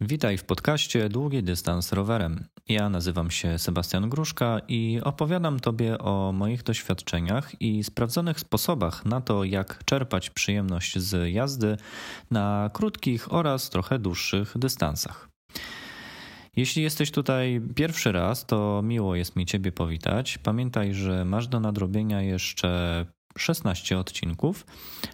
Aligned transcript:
Witaj 0.00 0.38
w 0.38 0.44
podcaście 0.44 1.08
Długi 1.08 1.42
Dystans 1.42 1.92
Rowerem. 1.92 2.44
Ja 2.68 2.88
nazywam 2.88 3.30
się 3.30 3.58
Sebastian 3.58 4.08
Gruszka 4.08 4.60
i 4.68 5.00
opowiadam 5.04 5.60
Tobie 5.60 5.98
o 5.98 6.32
moich 6.32 6.62
doświadczeniach 6.62 7.62
i 7.62 7.84
sprawdzonych 7.84 8.40
sposobach 8.40 9.04
na 9.04 9.20
to, 9.20 9.44
jak 9.44 9.84
czerpać 9.84 10.30
przyjemność 10.30 10.98
z 10.98 11.32
jazdy 11.32 11.76
na 12.30 12.70
krótkich 12.72 13.32
oraz 13.32 13.70
trochę 13.70 13.98
dłuższych 13.98 14.58
dystansach. 14.58 15.28
Jeśli 16.56 16.82
jesteś 16.82 17.10
tutaj 17.10 17.60
pierwszy 17.74 18.12
raz, 18.12 18.46
to 18.46 18.82
miło 18.84 19.14
jest 19.14 19.36
mi 19.36 19.46
Ciebie 19.46 19.72
powitać. 19.72 20.38
Pamiętaj, 20.38 20.94
że 20.94 21.24
masz 21.24 21.48
do 21.48 21.60
nadrobienia 21.60 22.22
jeszcze 22.22 23.06
16 23.36 23.98
odcinków. 23.98 24.66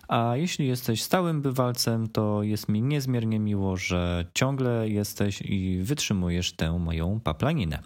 A 0.09 0.33
jeśli 0.37 0.69
jesteś 0.69 1.03
stałym 1.03 1.43
bywalcem, 1.43 2.09
to 2.09 2.43
jest 2.43 2.69
mi 2.69 2.83
niezmiernie 2.83 3.39
miło, 3.39 3.77
że 3.77 4.25
ciągle 4.35 4.89
jesteś 4.89 5.43
i 5.43 5.81
wytrzymujesz 5.83 6.53
tę 6.53 6.79
moją 6.79 7.21
paplaninę. 7.21 7.83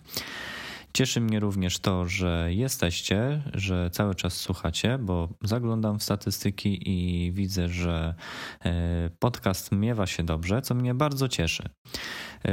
Cieszy 0.97 1.21
mnie 1.21 1.41
również 1.41 1.79
to, 1.79 2.05
że 2.05 2.49
jesteście, 2.51 3.43
że 3.55 3.91
cały 3.91 4.15
czas 4.15 4.35
słuchacie, 4.35 4.99
bo 4.99 5.29
zaglądam 5.43 5.99
w 5.99 6.03
statystyki 6.03 6.91
i 6.91 7.33
widzę, 7.33 7.69
że 7.69 8.15
e, 8.65 9.11
podcast 9.19 9.73
miewa 9.73 10.07
się 10.07 10.23
dobrze, 10.23 10.63
co 10.63 10.75
mnie 10.75 10.95
bardzo 10.95 11.29
cieszy. 11.29 11.69
E, 12.45 12.53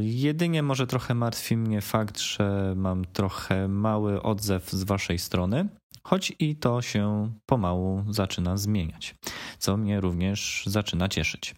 jedynie 0.00 0.62
może 0.62 0.86
trochę 0.86 1.14
martwi 1.14 1.56
mnie 1.56 1.80
fakt, 1.80 2.20
że 2.20 2.74
mam 2.76 3.04
trochę 3.04 3.68
mały 3.68 4.22
odzew 4.22 4.70
z 4.70 4.84
waszej 4.84 5.18
strony, 5.18 5.68
choć 6.02 6.32
i 6.38 6.56
to 6.56 6.82
się 6.82 7.32
pomału 7.46 8.04
zaczyna 8.10 8.56
zmieniać, 8.56 9.14
co 9.58 9.76
mnie 9.76 10.00
również 10.00 10.62
zaczyna 10.66 11.08
cieszyć. 11.08 11.54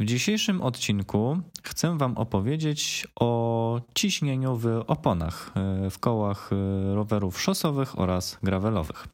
W 0.00 0.04
dzisiejszym 0.04 0.62
odcinku 0.62 1.40
chcę 1.62 1.98
Wam 1.98 2.18
opowiedzieć 2.18 3.06
o 3.20 3.80
ciśnieniu 3.94 4.56
w 4.56 4.66
oponach 4.86 5.50
e, 5.54 5.90
w 5.90 5.98
kołach 5.98 6.50
e, 6.52 6.94
rowerów 6.94 7.40
szosowych 7.40 7.98
oraz 7.98 8.38
gravelowych. 8.42 9.08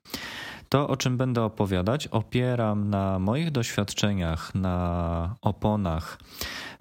To, 0.69 0.89
o 0.89 0.97
czym 0.97 1.17
będę 1.17 1.43
opowiadać, 1.43 2.07
opieram 2.07 2.91
na 2.91 3.19
moich 3.19 3.51
doświadczeniach 3.51 4.55
na 4.55 5.37
oponach 5.43 6.19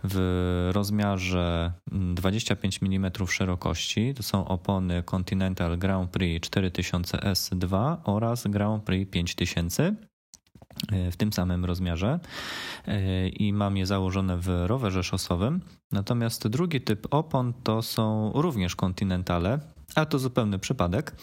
w 0.03 0.69
rozmiarze 0.73 1.73
25 1.92 2.80
mm 2.81 3.11
szerokości. 3.28 4.14
To 4.14 4.23
są 4.23 4.47
opony 4.47 5.03
Continental 5.03 5.78
Grand 5.78 6.11
Prix 6.11 6.47
4000 6.47 7.17
S2 7.17 7.97
oraz 8.03 8.47
Grand 8.47 8.83
Prix 8.83 9.11
5000 9.11 9.95
w 11.11 11.17
tym 11.17 11.33
samym 11.33 11.66
rozmiarze 11.66 12.19
i 13.33 13.53
mam 13.53 13.78
je 13.78 13.86
założone 13.86 14.38
w 14.38 14.47
rowerze 14.47 15.03
szosowym. 15.03 15.61
Natomiast 15.91 16.47
drugi 16.47 16.81
typ 16.81 17.08
opon 17.11 17.53
to 17.63 17.81
są 17.81 18.31
również 18.36 18.75
Continentale, 18.75 19.59
ale 20.00 20.05
to 20.05 20.19
zupełny 20.19 20.59
przypadek. 20.59 21.16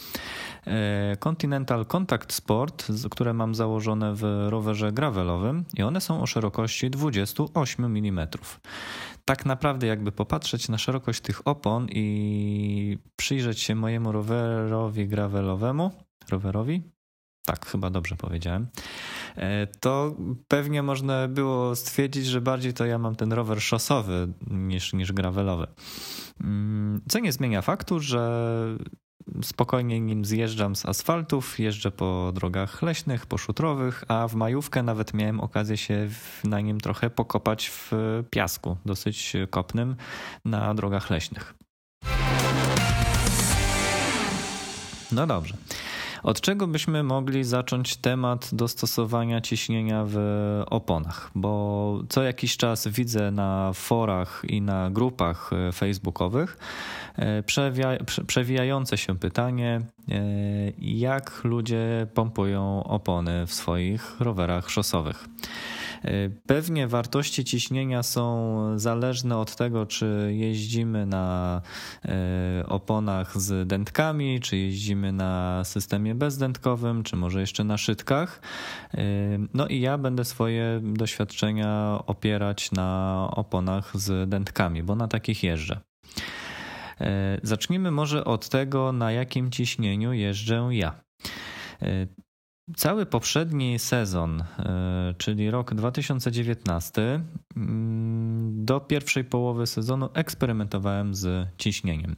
E, 0.66 1.16
Continental 1.16 1.86
Contact 1.86 2.32
Sport, 2.32 2.86
które 3.10 3.32
mam 3.34 3.54
założone 3.54 4.14
w 4.14 4.46
rowerze 4.48 4.92
gravelowym 4.92 5.64
i 5.74 5.82
one 5.82 6.00
są 6.00 6.22
o 6.22 6.26
szerokości 6.26 6.90
28 6.90 7.84
mm. 7.84 8.28
Tak 9.24 9.46
naprawdę 9.46 9.86
jakby 9.86 10.12
popatrzeć 10.12 10.68
na 10.68 10.78
szerokość 10.78 11.20
tych 11.20 11.48
opon 11.48 11.86
i 11.90 12.98
przyjrzeć 13.16 13.60
się 13.60 13.74
mojemu 13.74 14.12
rowerowi 14.12 15.08
gravelowemu, 15.08 15.90
rowerowi, 16.30 16.82
tak 17.46 17.66
chyba 17.66 17.90
dobrze 17.90 18.16
powiedziałem, 18.16 18.66
to 19.80 20.14
pewnie 20.48 20.82
można 20.82 21.28
było 21.28 21.76
stwierdzić, 21.76 22.26
że 22.26 22.40
bardziej 22.40 22.74
to 22.74 22.86
ja 22.86 22.98
mam 22.98 23.16
ten 23.16 23.32
rower 23.32 23.62
szosowy 23.62 24.28
niż, 24.50 24.92
niż 24.92 25.12
gravelowy. 25.12 25.66
Mm, 26.40 27.00
co 27.08 27.18
nie 27.18 27.32
zmienia 27.32 27.62
faktu, 27.62 28.00
że 28.00 28.46
spokojnie 29.42 30.00
nim 30.00 30.24
zjeżdżam 30.24 30.76
z 30.76 30.86
asfaltów, 30.86 31.58
jeżdżę 31.58 31.90
po 31.90 32.32
drogach 32.34 32.82
leśnych, 32.82 33.26
po 33.26 33.38
szutrowych, 33.38 34.04
a 34.08 34.28
w 34.28 34.34
majówkę 34.34 34.82
nawet 34.82 35.14
miałem 35.14 35.40
okazję 35.40 35.76
się 35.76 36.08
na 36.44 36.60
nim 36.60 36.80
trochę 36.80 37.10
pokopać 37.10 37.70
w 37.70 37.92
piasku, 38.30 38.76
dosyć 38.84 39.32
kopnym 39.50 39.96
na 40.44 40.74
drogach 40.74 41.10
leśnych. 41.10 41.54
No 45.12 45.26
dobrze. 45.26 45.54
Od 46.26 46.40
czego 46.40 46.66
byśmy 46.66 47.02
mogli 47.02 47.44
zacząć 47.44 47.96
temat 47.96 48.48
dostosowania 48.52 49.40
ciśnienia 49.40 50.04
w 50.06 50.16
oponach? 50.70 51.30
Bo 51.34 52.02
co 52.08 52.22
jakiś 52.22 52.56
czas 52.56 52.88
widzę 52.88 53.30
na 53.30 53.70
forach 53.74 54.42
i 54.48 54.60
na 54.60 54.90
grupach 54.90 55.50
facebookowych 55.72 56.58
e, 57.16 57.42
przewijające 58.26 58.98
się 58.98 59.18
pytanie, 59.18 59.80
e, 60.08 60.14
jak 60.78 61.44
ludzie 61.44 62.06
pompują 62.14 62.84
opony 62.84 63.46
w 63.46 63.54
swoich 63.54 64.20
rowerach 64.20 64.70
szosowych. 64.70 65.28
Pewnie 66.46 66.88
wartości 66.88 67.44
ciśnienia 67.44 68.02
są 68.02 68.56
zależne 68.78 69.38
od 69.38 69.56
tego, 69.56 69.86
czy 69.86 70.32
jeździmy 70.36 71.06
na 71.06 71.62
e, 72.04 72.64
oponach 72.66 73.40
z 73.40 73.68
dętkami, 73.68 74.40
czy 74.40 74.56
jeździmy 74.56 75.12
na 75.12 75.62
systemie 75.64 76.14
bezdętkowym, 76.14 77.02
czy 77.02 77.16
może 77.16 77.40
jeszcze 77.40 77.64
na 77.64 77.78
szytkach. 77.78 78.40
E, 78.94 79.02
no 79.54 79.66
i 79.66 79.80
ja 79.80 79.98
będę 79.98 80.24
swoje 80.24 80.80
doświadczenia 80.82 81.98
opierać 82.06 82.72
na 82.72 83.28
oponach 83.30 83.92
z 83.94 84.28
dętkami, 84.28 84.82
bo 84.82 84.94
na 84.94 85.08
takich 85.08 85.42
jeżdżę. 85.42 85.80
E, 87.00 87.40
zacznijmy 87.42 87.90
może 87.90 88.24
od 88.24 88.48
tego, 88.48 88.92
na 88.92 89.12
jakim 89.12 89.50
ciśnieniu 89.50 90.12
jeżdżę 90.12 90.68
ja. 90.70 91.00
Cały 92.74 93.06
poprzedni 93.06 93.78
sezon, 93.78 94.40
e, 94.58 95.14
czyli 95.18 95.50
rok 95.50 95.74
2019, 95.74 97.20
mm, 97.56 98.64
do 98.64 98.80
pierwszej 98.80 99.24
połowy 99.24 99.66
sezonu 99.66 100.08
eksperymentowałem 100.14 101.14
z 101.14 101.48
ciśnieniem. 101.58 102.16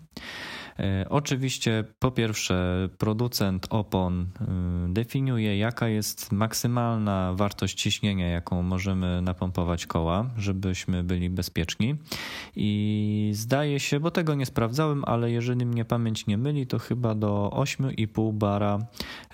E, 0.79 1.07
oczywiście, 1.09 1.85
po 1.99 2.11
pierwsze, 2.11 2.89
producent 2.99 3.67
opon 3.71 4.21
e, 4.23 4.47
definiuje, 4.89 5.59
jaka 5.59 5.89
jest 5.89 6.33
maksymalna 6.33 7.35
wartość 7.35 7.83
ciśnienia, 7.83 8.29
jaką 8.29 8.63
możemy 8.63 9.23
napompować 9.23 9.87
koła, 9.87 10.31
żebyśmy 10.37 11.05
byli 11.05 11.31
bezpieczni. 11.31 11.97
I 12.57 13.31
zdaje 13.35 13.81
się, 13.81 14.01
bo 14.01 14.11
tego 14.11 14.35
nie 14.35 14.47
sprawdzałem, 14.47 15.05
ale 15.07 15.31
jeżeli 15.31 15.67
mnie 15.67 15.85
pamięć 15.85 16.27
nie 16.27 16.39
myli, 16.39 16.67
to 16.67 16.79
chyba 16.79 17.15
do 17.15 17.51
8,5 17.55 18.33
bara 18.33 18.79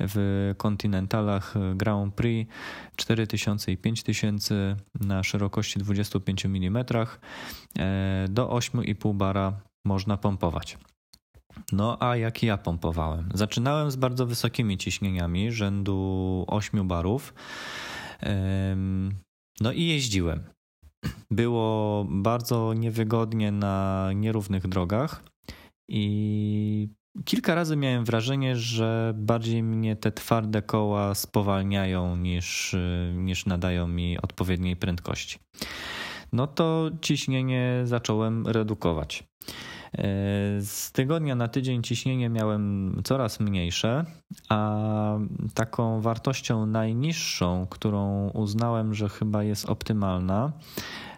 w 0.00 0.54
kontynentalach 0.56 1.54
Grand 1.74 2.14
Prix 2.14 2.52
4000 2.96 3.72
i 3.72 3.76
5000 3.76 4.76
na 5.00 5.22
szerokości 5.22 5.78
25 5.78 6.46
mm 6.46 6.84
do 8.28 8.48
8,5 8.48 9.14
bara 9.14 9.52
można 9.84 10.16
pompować. 10.16 10.78
No 11.72 12.02
a 12.02 12.16
jak 12.16 12.42
ja 12.42 12.58
pompowałem? 12.58 13.28
Zaczynałem 13.34 13.90
z 13.90 13.96
bardzo 13.96 14.26
wysokimi 14.26 14.78
ciśnieniami, 14.78 15.52
rzędu 15.52 16.44
8 16.48 16.88
barów. 16.88 17.34
No 19.60 19.72
i 19.72 19.86
jeździłem. 19.86 20.44
Było 21.30 22.06
bardzo 22.08 22.74
niewygodnie 22.74 23.52
na 23.52 24.08
nierównych 24.14 24.68
drogach 24.68 25.24
i 25.88 26.88
kilka 27.24 27.54
razy 27.54 27.76
miałem 27.76 28.04
wrażenie, 28.04 28.56
że 28.56 29.14
bardziej 29.16 29.62
mnie 29.62 29.96
te 29.96 30.12
twarde 30.12 30.62
koła 30.62 31.14
spowalniają 31.14 32.16
niż, 32.16 32.76
niż 33.14 33.46
nadają 33.46 33.88
mi 33.88 34.18
odpowiedniej 34.18 34.76
prędkości. 34.76 35.38
No 36.32 36.46
to 36.46 36.90
ciśnienie 37.00 37.80
zacząłem 37.84 38.46
redukować. 38.46 39.24
Z 40.60 40.92
tygodnia 40.92 41.34
na 41.34 41.48
tydzień 41.48 41.82
ciśnienie 41.82 42.28
miałem 42.28 42.94
coraz 43.04 43.40
mniejsze, 43.40 44.04
a 44.48 45.18
taką 45.54 46.00
wartością 46.00 46.66
najniższą, 46.66 47.66
którą 47.70 48.30
uznałem, 48.30 48.94
że 48.94 49.08
chyba 49.08 49.42
jest 49.42 49.70
optymalna, 49.70 50.52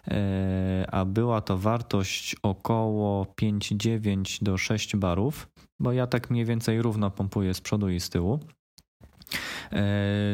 e, 0.07 0.85
a 0.91 1.05
była 1.05 1.41
to 1.41 1.57
wartość 1.57 2.35
około 2.43 3.25
5,9 3.25 4.43
do 4.43 4.57
6 4.57 4.95
barów, 4.95 5.47
bo 5.79 5.91
ja 5.91 6.07
tak 6.07 6.29
mniej 6.29 6.45
więcej 6.45 6.81
równo 6.81 7.11
pompuję 7.11 7.53
z 7.53 7.61
przodu 7.61 7.89
i 7.89 7.99
z 7.99 8.09
tyłu. 8.09 8.39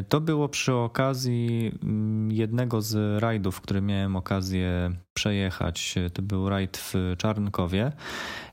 To 0.09 0.21
było 0.21 0.49
przy 0.49 0.73
okazji 0.73 1.71
mm, 1.83 2.31
jednego 2.31 2.81
z 2.81 3.21
rajdów, 3.21 3.61
który 3.61 3.81
miałem 3.81 4.15
okazję 4.15 4.91
przejechać. 5.13 5.95
To 6.13 6.21
był 6.21 6.50
rajd 6.50 6.77
w 6.77 6.94
Czarnkowie 7.18 7.92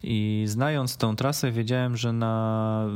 i 0.03 0.45
znając 0.47 0.97
tą 0.97 1.17
trasę 1.17 1.53
wiedziałem, 1.53 1.97
że 1.97 2.13
na 2.13 2.87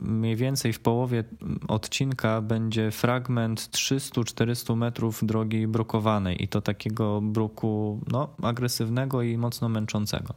mniej 0.00 0.36
więcej 0.36 0.72
w 0.72 0.80
połowie 0.80 1.24
odcinka 1.68 2.40
będzie 2.40 2.90
fragment 2.90 3.60
300-400 3.60 4.76
metrów 4.76 5.20
drogi 5.22 5.66
brukowanej 5.66 6.44
i 6.44 6.48
to 6.48 6.60
takiego 6.60 7.20
bruku 7.20 8.00
no, 8.12 8.28
agresywnego 8.42 9.22
i 9.22 9.38
mocno 9.38 9.68
męczącego. 9.68 10.34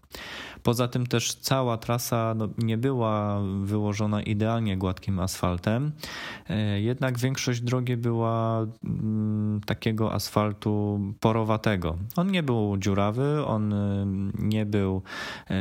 Poza 0.64 0.88
tym 0.88 1.08
też 1.08 1.34
cała 1.34 1.78
trasa 1.78 2.34
no, 2.38 2.50
nie 2.58 2.78
była 2.78 3.42
wyłożona 3.64 4.22
idealnie 4.22 4.78
gładkim 4.78 5.20
asfaltem, 5.20 5.92
e, 6.50 6.82
jednak 6.82 7.20
większość 7.20 7.62
drogi 7.62 7.98
była 7.98 8.66
mm, 8.84 9.62
takiego 9.66 10.14
asfaltu 10.14 11.00
porowatego. 11.20 11.98
On 12.16 12.32
nie 12.32 12.44
był 12.44 12.69
dziurawy, 12.78 13.46
on 13.46 13.74
y, 13.74 14.06
nie 14.40 14.66
był 14.66 15.02
y, 15.52 15.54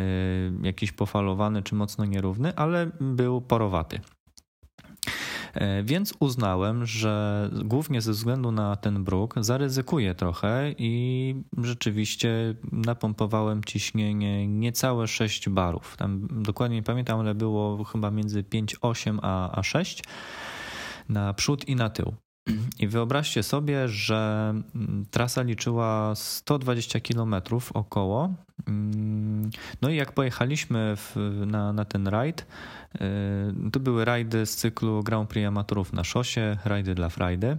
jakiś 0.62 0.92
pofalowany 0.92 1.62
czy 1.62 1.74
mocno 1.74 2.04
nierówny, 2.04 2.56
ale 2.56 2.90
był 3.00 3.40
porowaty. 3.40 4.00
E, 5.54 5.82
więc 5.82 6.14
uznałem, 6.20 6.86
że 6.86 7.50
głównie 7.64 8.00
ze 8.00 8.12
względu 8.12 8.52
na 8.52 8.76
ten 8.76 9.04
bruk 9.04 9.34
zaryzykuję 9.40 10.14
trochę 10.14 10.74
i 10.78 11.34
rzeczywiście 11.58 12.54
napompowałem 12.72 13.64
ciśnienie 13.64 14.48
niecałe 14.48 15.08
6 15.08 15.48
barów. 15.48 15.96
Tam 15.96 16.28
dokładnie 16.30 16.76
nie 16.76 16.82
pamiętam, 16.82 17.20
ale 17.20 17.34
było 17.34 17.84
chyba 17.84 18.10
między 18.10 18.42
5,8 18.42 19.18
a, 19.22 19.58
a 19.58 19.62
6 19.62 20.02
na 21.08 21.34
przód 21.34 21.68
i 21.68 21.76
na 21.76 21.90
tył. 21.90 22.14
I 22.78 22.88
wyobraźcie 22.88 23.42
sobie, 23.42 23.88
że 23.88 24.54
mm, 24.74 25.06
trasa 25.10 25.42
liczyła 25.42 26.14
120 26.14 27.00
km 27.00 27.34
około. 27.74 28.34
Mm, 28.68 29.50
no 29.82 29.88
i 29.88 29.96
jak 29.96 30.12
pojechaliśmy 30.12 30.94
w, 30.96 31.16
na, 31.46 31.72
na 31.72 31.84
ten 31.84 32.08
rajd, 32.08 32.46
y, 32.94 33.70
to 33.70 33.80
były 33.80 34.04
rajdy 34.04 34.46
z 34.46 34.56
cyklu 34.56 35.02
Grand 35.02 35.30
Prix 35.30 35.46
Amatorów 35.46 35.92
na 35.92 36.04
szosie, 36.04 36.58
rajdy 36.64 36.94
dla 36.94 37.08
frajdy. 37.08 37.56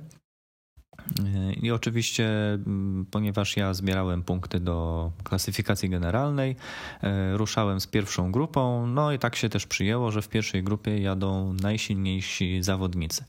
I 1.62 1.72
oczywiście, 1.72 2.54
mm, 2.54 3.06
ponieważ 3.12 3.58
ja 3.58 3.74
zbierałem 3.74 4.24
punkty 4.24 4.60
do 4.60 5.12
klasyfikacji 5.24 5.90
generalnej, 5.90 6.56
e, 7.04 7.38
ruszałem 7.38 7.82
z 7.82 7.88
pierwszą 7.88 8.32
grupą, 8.32 8.88
no 8.88 9.12
i 9.12 9.20
tak 9.20 9.36
się 9.36 9.50
też 9.50 9.68
przyjęło, 9.68 10.12
że 10.12 10.22
w 10.22 10.30
pierwszej 10.30 10.64
grupie 10.64 10.98
jadą 10.98 11.54
najsilniejsi 11.54 12.64
zawodnicy. 12.64 13.26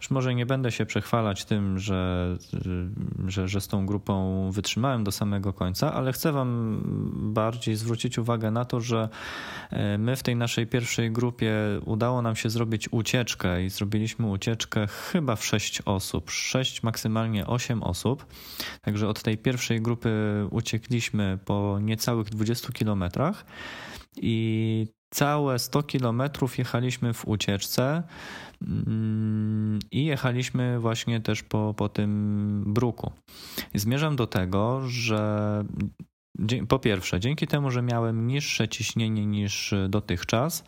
Już 0.00 0.10
może 0.10 0.34
nie 0.34 0.46
będę 0.46 0.72
się 0.72 0.86
przechwalać 0.86 1.44
tym, 1.44 1.78
że, 1.78 2.36
że, 3.28 3.48
że 3.48 3.60
z 3.60 3.68
tą 3.68 3.86
grupą 3.86 4.50
wytrzymałem 4.50 5.04
do 5.04 5.12
samego 5.12 5.52
końca, 5.52 5.94
ale 5.94 6.12
chcę 6.12 6.32
Wam 6.32 6.80
bardziej 7.34 7.76
zwrócić 7.76 8.18
uwagę 8.18 8.50
na 8.50 8.64
to, 8.64 8.80
że 8.80 9.08
e, 9.70 9.98
my 9.98 10.16
w 10.16 10.22
tej 10.22 10.36
naszej 10.36 10.66
pierwszej 10.66 11.10
grupie 11.10 11.52
udało 11.84 12.22
nam 12.22 12.36
się 12.36 12.50
zrobić 12.50 12.88
ucieczkę 12.92 13.64
i 13.64 13.70
zrobiliśmy 13.70 14.26
ucieczkę 14.26 14.86
chyba 14.86 15.36
w 15.36 15.44
sześć 15.44 15.82
osób, 15.82 16.30
sześć 16.30 16.82
maksymalnie 16.82 16.97
maksymalnie 16.98 17.46
8 17.46 17.82
osób. 17.82 18.26
Także 18.82 19.08
od 19.08 19.22
tej 19.22 19.38
pierwszej 19.38 19.82
grupy 19.82 20.10
uciekliśmy 20.50 21.38
po 21.44 21.78
niecałych 21.82 22.28
20 22.28 22.72
kilometrach 22.72 23.44
i 24.16 24.86
całe 25.10 25.58
100 25.58 25.82
kilometrów 25.82 26.58
jechaliśmy 26.58 27.12
w 27.12 27.28
ucieczce 27.28 28.02
mm, 28.62 29.78
i 29.90 30.04
jechaliśmy 30.04 30.80
właśnie 30.80 31.20
też 31.20 31.42
po, 31.42 31.74
po 31.76 31.88
tym 31.88 32.64
bruku. 32.66 33.12
Zmierzam 33.74 34.16
do 34.16 34.26
tego, 34.26 34.80
że 34.88 35.64
po 36.68 36.78
pierwsze, 36.78 37.20
dzięki 37.20 37.46
temu, 37.46 37.70
że 37.70 37.82
miałem 37.82 38.26
niższe 38.26 38.68
ciśnienie 38.68 39.26
niż 39.26 39.74
dotychczas, 39.88 40.64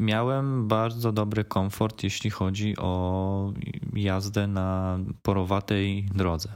miałem 0.00 0.68
bardzo 0.68 1.12
dobry 1.12 1.44
komfort, 1.44 2.02
jeśli 2.02 2.30
chodzi 2.30 2.76
o 2.76 3.52
jazdę 3.94 4.46
na 4.46 4.98
porowatej 5.22 6.08
drodze. 6.14 6.48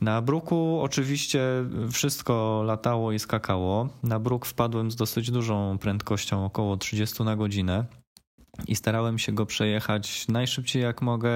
Na 0.00 0.22
bruku 0.22 0.80
oczywiście 0.82 1.40
wszystko 1.92 2.62
latało 2.66 3.12
i 3.12 3.18
skakało. 3.18 3.88
Na 4.02 4.18
bruk 4.18 4.46
wpadłem 4.46 4.90
z 4.90 4.96
dosyć 4.96 5.30
dużą 5.30 5.78
prędkością, 5.78 6.44
około 6.44 6.76
30 6.76 7.24
na 7.24 7.36
godzinę. 7.36 7.84
I 8.66 8.76
starałem 8.76 9.18
się 9.18 9.32
go 9.32 9.46
przejechać 9.46 10.28
najszybciej 10.28 10.82
jak 10.82 11.02
mogę. 11.02 11.30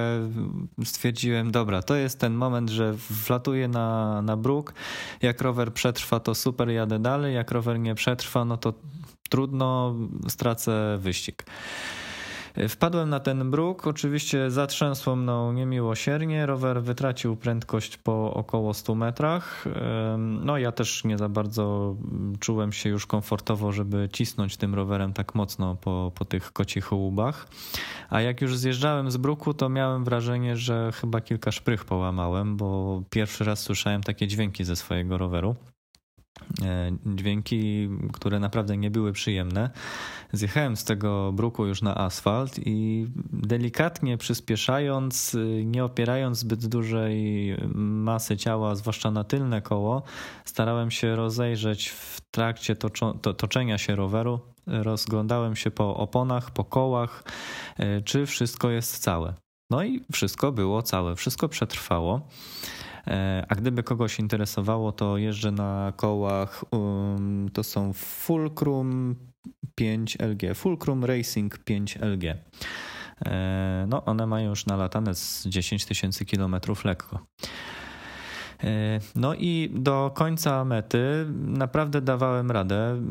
Stwierdziłem, 0.84 1.50
dobra, 1.50 1.82
to 1.82 1.94
jest 1.94 2.18
ten 2.18 2.34
moment, 2.34 2.70
że 2.70 2.94
wlatuję 3.26 3.68
na, 3.68 4.22
na 4.22 4.36
bruk. 4.36 4.74
Jak 5.22 5.40
rower 5.40 5.72
przetrwa, 5.72 6.20
to 6.20 6.34
super, 6.34 6.68
jadę 6.68 6.98
dalej. 6.98 7.34
Jak 7.34 7.50
rower 7.50 7.80
nie 7.80 7.94
przetrwa, 7.94 8.44
no 8.44 8.56
to 8.56 8.74
trudno, 9.32 9.94
stracę 10.28 10.98
wyścig. 11.00 11.44
Wpadłem 12.68 13.10
na 13.10 13.20
ten 13.20 13.50
bruk, 13.50 13.86
oczywiście 13.86 14.50
zatrzęsło 14.50 15.16
mną 15.16 15.52
niemiłosiernie, 15.52 16.46
rower 16.46 16.82
wytracił 16.82 17.36
prędkość 17.36 17.96
po 17.96 18.34
około 18.34 18.74
100 18.74 18.94
metrach. 18.94 19.64
No 20.18 20.58
ja 20.58 20.72
też 20.72 21.04
nie 21.04 21.18
za 21.18 21.28
bardzo 21.28 21.96
czułem 22.40 22.72
się 22.72 22.88
już 22.88 23.06
komfortowo, 23.06 23.72
żeby 23.72 24.08
cisnąć 24.12 24.56
tym 24.56 24.74
rowerem 24.74 25.12
tak 25.12 25.34
mocno 25.34 25.76
po, 25.76 26.12
po 26.14 26.24
tych 26.24 26.52
kocich 26.52 26.92
łubach. 26.92 27.48
A 28.10 28.20
jak 28.20 28.40
już 28.40 28.56
zjeżdżałem 28.56 29.10
z 29.10 29.16
bruku, 29.16 29.54
to 29.54 29.68
miałem 29.68 30.04
wrażenie, 30.04 30.56
że 30.56 30.92
chyba 30.92 31.20
kilka 31.20 31.52
szprych 31.52 31.84
połamałem, 31.84 32.56
bo 32.56 33.02
pierwszy 33.10 33.44
raz 33.44 33.60
słyszałem 33.60 34.02
takie 34.02 34.26
dźwięki 34.26 34.64
ze 34.64 34.76
swojego 34.76 35.18
roweru. 35.18 35.56
E, 36.64 36.92
dźwięki, 37.06 37.88
które 38.12 38.40
naprawdę 38.40 38.76
nie 38.76 38.90
były 38.90 39.12
przyjemne. 39.12 39.70
Zjechałem 40.32 40.76
z 40.76 40.84
tego 40.84 41.32
bruku 41.32 41.66
już 41.66 41.82
na 41.82 41.94
asfalt 41.98 42.58
i 42.66 43.06
delikatnie 43.32 44.18
przyspieszając, 44.18 45.36
nie 45.64 45.84
opierając 45.84 46.38
zbyt 46.38 46.66
dużej 46.66 47.56
masy 47.74 48.36
ciała, 48.36 48.74
zwłaszcza 48.74 49.10
na 49.10 49.24
tylne 49.24 49.62
koło, 49.62 50.02
starałem 50.44 50.90
się 50.90 51.16
rozejrzeć 51.16 51.88
w 51.88 52.20
trakcie 52.30 52.76
to, 52.76 52.88
toczenia 53.34 53.78
się 53.78 53.96
roweru. 53.96 54.40
Rozglądałem 54.66 55.56
się 55.56 55.70
po 55.70 55.96
oponach, 55.96 56.50
po 56.50 56.64
kołach, 56.64 57.24
e, 57.76 58.02
czy 58.02 58.26
wszystko 58.26 58.70
jest 58.70 58.98
całe. 58.98 59.34
No 59.70 59.84
i 59.84 60.00
wszystko 60.12 60.52
było 60.52 60.82
całe, 60.82 61.16
wszystko 61.16 61.48
przetrwało. 61.48 62.28
E, 63.06 63.46
a 63.48 63.54
gdyby 63.54 63.82
kogoś 63.82 64.18
interesowało, 64.18 64.92
to 64.92 65.16
jeżdżę 65.16 65.50
na 65.50 65.92
kołach, 65.96 66.64
um, 66.70 67.48
to 67.52 67.62
są 67.62 67.92
Fulcrum 67.92 69.16
5LG, 69.80 70.54
Fulcrum 70.54 71.04
Racing 71.04 71.58
5LG. 71.58 72.34
E, 73.26 73.86
no, 73.88 74.04
one 74.04 74.26
mają 74.26 74.50
już 74.50 74.66
nalatane 74.66 75.14
z 75.14 75.46
10 75.46 75.84
tysięcy 75.84 76.24
kilometrów 76.24 76.84
lekko. 76.84 77.26
E, 78.64 79.00
no 79.16 79.34
i 79.34 79.70
do 79.74 80.10
końca 80.14 80.64
mety 80.64 81.26
naprawdę 81.46 82.00
dawałem 82.00 82.50
radę. 82.50 83.02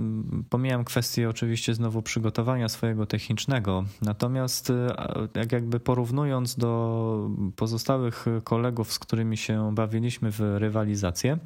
Pomijam 0.50 0.84
kwestię 0.84 1.29
oczywiście 1.29 1.74
znowu 1.74 2.01
przygotowania 2.01 2.70
swojego 2.70 3.05
technicznego. 3.05 3.84
Natomiast 4.01 4.70
e, 4.70 4.96
jak 5.36 5.51
jakby 5.51 5.79
porównując 5.79 6.55
do 6.55 7.29
pozostałych 7.55 8.25
kolegów, 8.43 8.93
z 8.93 9.00
którymi 9.00 9.38
się 9.38 9.75
bawiliśmy 9.75 10.31
w 10.31 10.39
rywalizację, 10.39 11.38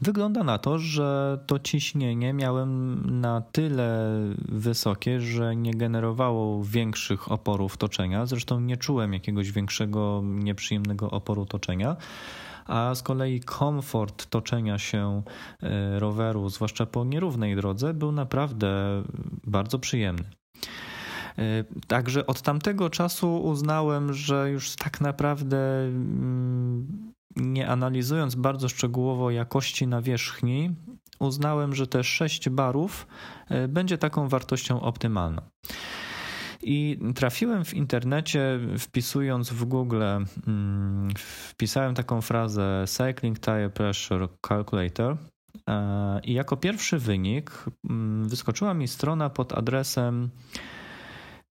Wygląda 0.00 0.44
na 0.44 0.58
to, 0.58 0.78
że 0.78 1.38
to 1.46 1.58
ciśnienie 1.58 2.32
miałem 2.32 3.02
na 3.20 3.40
tyle 3.40 4.10
wysokie, 4.48 5.20
że 5.20 5.56
nie 5.56 5.74
generowało 5.74 6.64
większych 6.64 7.32
oporów 7.32 7.76
toczenia. 7.76 8.26
Zresztą 8.26 8.60
nie 8.60 8.76
czułem 8.76 9.12
jakiegoś 9.12 9.52
większego 9.52 10.22
nieprzyjemnego 10.24 11.10
oporu 11.10 11.46
toczenia 11.46 11.96
a 12.66 12.94
z 12.94 13.02
kolei 13.02 13.40
komfort 13.40 14.26
toczenia 14.26 14.78
się 14.78 15.22
e, 15.62 15.98
roweru, 15.98 16.48
zwłaszcza 16.48 16.86
po 16.86 17.04
nierównej 17.04 17.56
drodze, 17.56 17.94
był 17.94 18.12
naprawdę 18.12 19.02
bardzo 19.44 19.78
przyjemny. 19.78 20.24
E, 21.38 21.64
także 21.86 22.26
od 22.26 22.42
tamtego 22.42 22.90
czasu 22.90 23.42
uznałem, 23.42 24.12
że 24.12 24.50
już 24.50 24.76
tak 24.76 25.00
naprawdę 25.00 25.86
mm, 25.86 27.12
nie 27.36 27.68
analizując 27.68 28.34
bardzo 28.34 28.68
szczegółowo 28.68 29.30
jakości 29.30 29.86
nawierzchni, 29.86 30.74
uznałem, 31.18 31.74
że 31.74 31.86
te 31.86 32.04
6 32.04 32.48
barów 32.48 33.06
e, 33.48 33.68
będzie 33.68 33.98
taką 33.98 34.28
wartością 34.28 34.80
optymalną. 34.80 35.42
I 36.64 36.98
trafiłem 37.14 37.64
w 37.64 37.74
internecie, 37.74 38.60
wpisując 38.78 39.50
w 39.50 39.64
Google, 39.64 40.02
mm, 40.46 41.08
wpisałem 41.16 41.94
taką 41.94 42.20
frazę 42.20 42.84
Cycling 42.86 43.40
Tire 43.40 43.70
Pressure 43.70 44.28
Calculator. 44.48 45.16
E, 45.68 46.20
I 46.24 46.32
jako 46.32 46.56
pierwszy 46.56 46.98
wynik 46.98 47.64
mm, 47.90 48.28
wyskoczyła 48.28 48.74
mi 48.74 48.88
strona 48.88 49.30
pod 49.30 49.52
adresem 49.52 50.30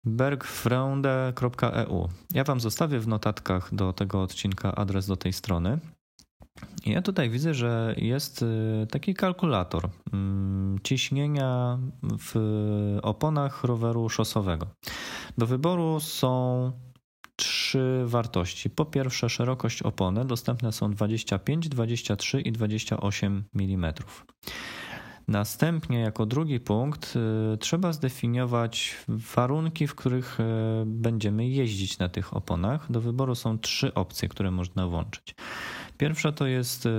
bergfreunde.eu. 0.04 2.10
Ja 2.34 2.44
Wam 2.44 2.60
zostawię 2.60 3.00
w 3.00 3.08
notatkach 3.08 3.76
do 3.76 3.94
tego 3.94 4.22
odcinka 4.22 4.76
adres 4.76 5.08
do 5.08 5.16
tej 5.16 5.34
strony. 5.34 5.80
Ja 6.86 7.02
tutaj 7.02 7.30
widzę, 7.30 7.54
że 7.54 7.96
jest 7.98 8.42
y, 8.42 8.88
taki 8.92 9.14
kalkulator 9.14 9.90
mm, 10.14 10.80
ciśnienia 10.84 11.80
w 12.04 12.36
oponach 13.04 13.64
roweru 13.64 14.10
szosowego. 14.10 14.68
Do 15.38 15.48
wyboru 15.48 16.00
są 16.00 16.72
trzy 17.36 18.04
wartości. 18.06 18.70
Po 18.70 18.86
pierwsze, 18.86 19.30
szerokość 19.30 19.82
opony 19.82 20.26
dostępne 20.26 20.72
są 20.72 20.92
25, 20.92 21.70
23 21.70 22.42
i 22.42 22.52
28 22.52 23.44
mm. 23.56 23.94
Następnie, 25.30 26.00
jako 26.00 26.26
drugi 26.26 26.60
punkt, 26.60 27.16
y, 27.54 27.58
trzeba 27.58 27.94
zdefiniować 27.94 28.96
warunki, 29.08 29.88
w 29.88 29.96
których 29.96 30.40
y, 30.40 30.44
będziemy 30.86 31.48
jeździć 31.48 32.00
na 32.00 32.10
tych 32.10 32.34
oponach. 32.34 32.92
Do 32.92 33.02
wyboru 33.02 33.36
są 33.36 33.60
trzy 33.60 33.94
opcje, 33.94 34.30
które 34.30 34.52
można 34.52 34.88
włączyć. 34.88 35.36
Pierwsza 36.00 36.32
to 36.32 36.48
jest 36.48 36.86
y, 36.86 36.90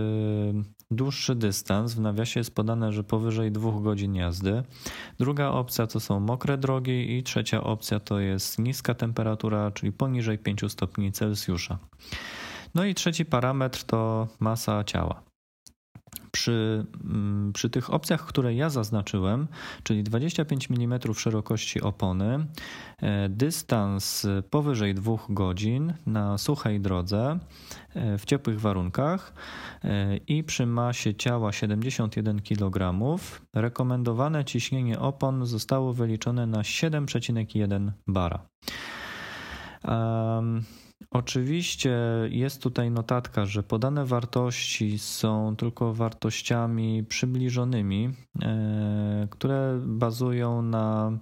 dłuższy 0.90 1.34
dystans. 1.34 1.94
W 1.94 2.00
nawiasie 2.00 2.40
jest 2.40 2.54
podane, 2.54 2.92
że 2.92 3.04
powyżej 3.04 3.52
dwóch 3.52 3.82
godzin 3.82 4.14
jazdy. 4.14 4.62
Druga 5.18 5.48
opcja 5.48 5.86
to 5.86 6.00
są 6.00 6.20
mokre 6.20 6.58
drogi 6.58 7.16
i 7.18 7.22
trzecia 7.22 7.64
opcja 7.64 8.00
to 8.00 8.20
jest 8.20 8.58
niska 8.58 8.94
temperatura, 8.94 9.70
czyli 9.70 9.92
poniżej 9.92 10.38
5 10.38 10.60
stopni 10.68 11.12
Celsjusza. 11.12 11.78
No 12.74 12.84
i 12.84 12.94
trzeci 12.94 13.24
parametr 13.24 13.84
to 13.84 14.28
masa 14.40 14.84
ciała. 14.84 15.29
Przy, 16.32 16.86
mm, 17.04 17.52
przy 17.52 17.70
tych 17.70 17.94
opcjach, 17.94 18.26
które 18.26 18.54
ja 18.54 18.70
zaznaczyłem, 18.70 19.48
czyli 19.82 20.02
25 20.02 20.68
mm 20.70 21.00
szerokości 21.14 21.80
opony, 21.80 22.46
e, 23.02 23.28
dystans 23.28 24.26
powyżej 24.50 24.94
2 24.94 25.16
godzin 25.28 25.94
na 26.06 26.38
suchej 26.38 26.80
drodze 26.80 27.38
e, 27.94 28.18
w 28.18 28.24
ciepłych 28.24 28.60
warunkach 28.60 29.32
e, 29.84 30.16
i 30.16 30.44
przy 30.44 30.66
masie 30.66 31.14
ciała 31.14 31.52
71 31.52 32.42
kg, 32.42 32.94
rekomendowane 33.54 34.44
ciśnienie 34.44 34.98
opon 34.98 35.46
zostało 35.46 35.92
wyliczone 35.92 36.46
na 36.46 36.62
7,1 36.62 37.90
bara. 38.06 38.46
Um, 39.84 40.64
Oczywiście 41.10 41.98
jest 42.30 42.62
tutaj 42.62 42.90
notatka, 42.90 43.46
że 43.46 43.62
podane 43.62 44.04
wartości 44.04 44.98
są 44.98 45.56
tylko 45.56 45.94
wartościami 45.94 47.04
przybliżonymi, 47.04 48.10
e, 48.42 49.28
które 49.30 49.80
bazują 49.86 50.62
na 50.62 51.12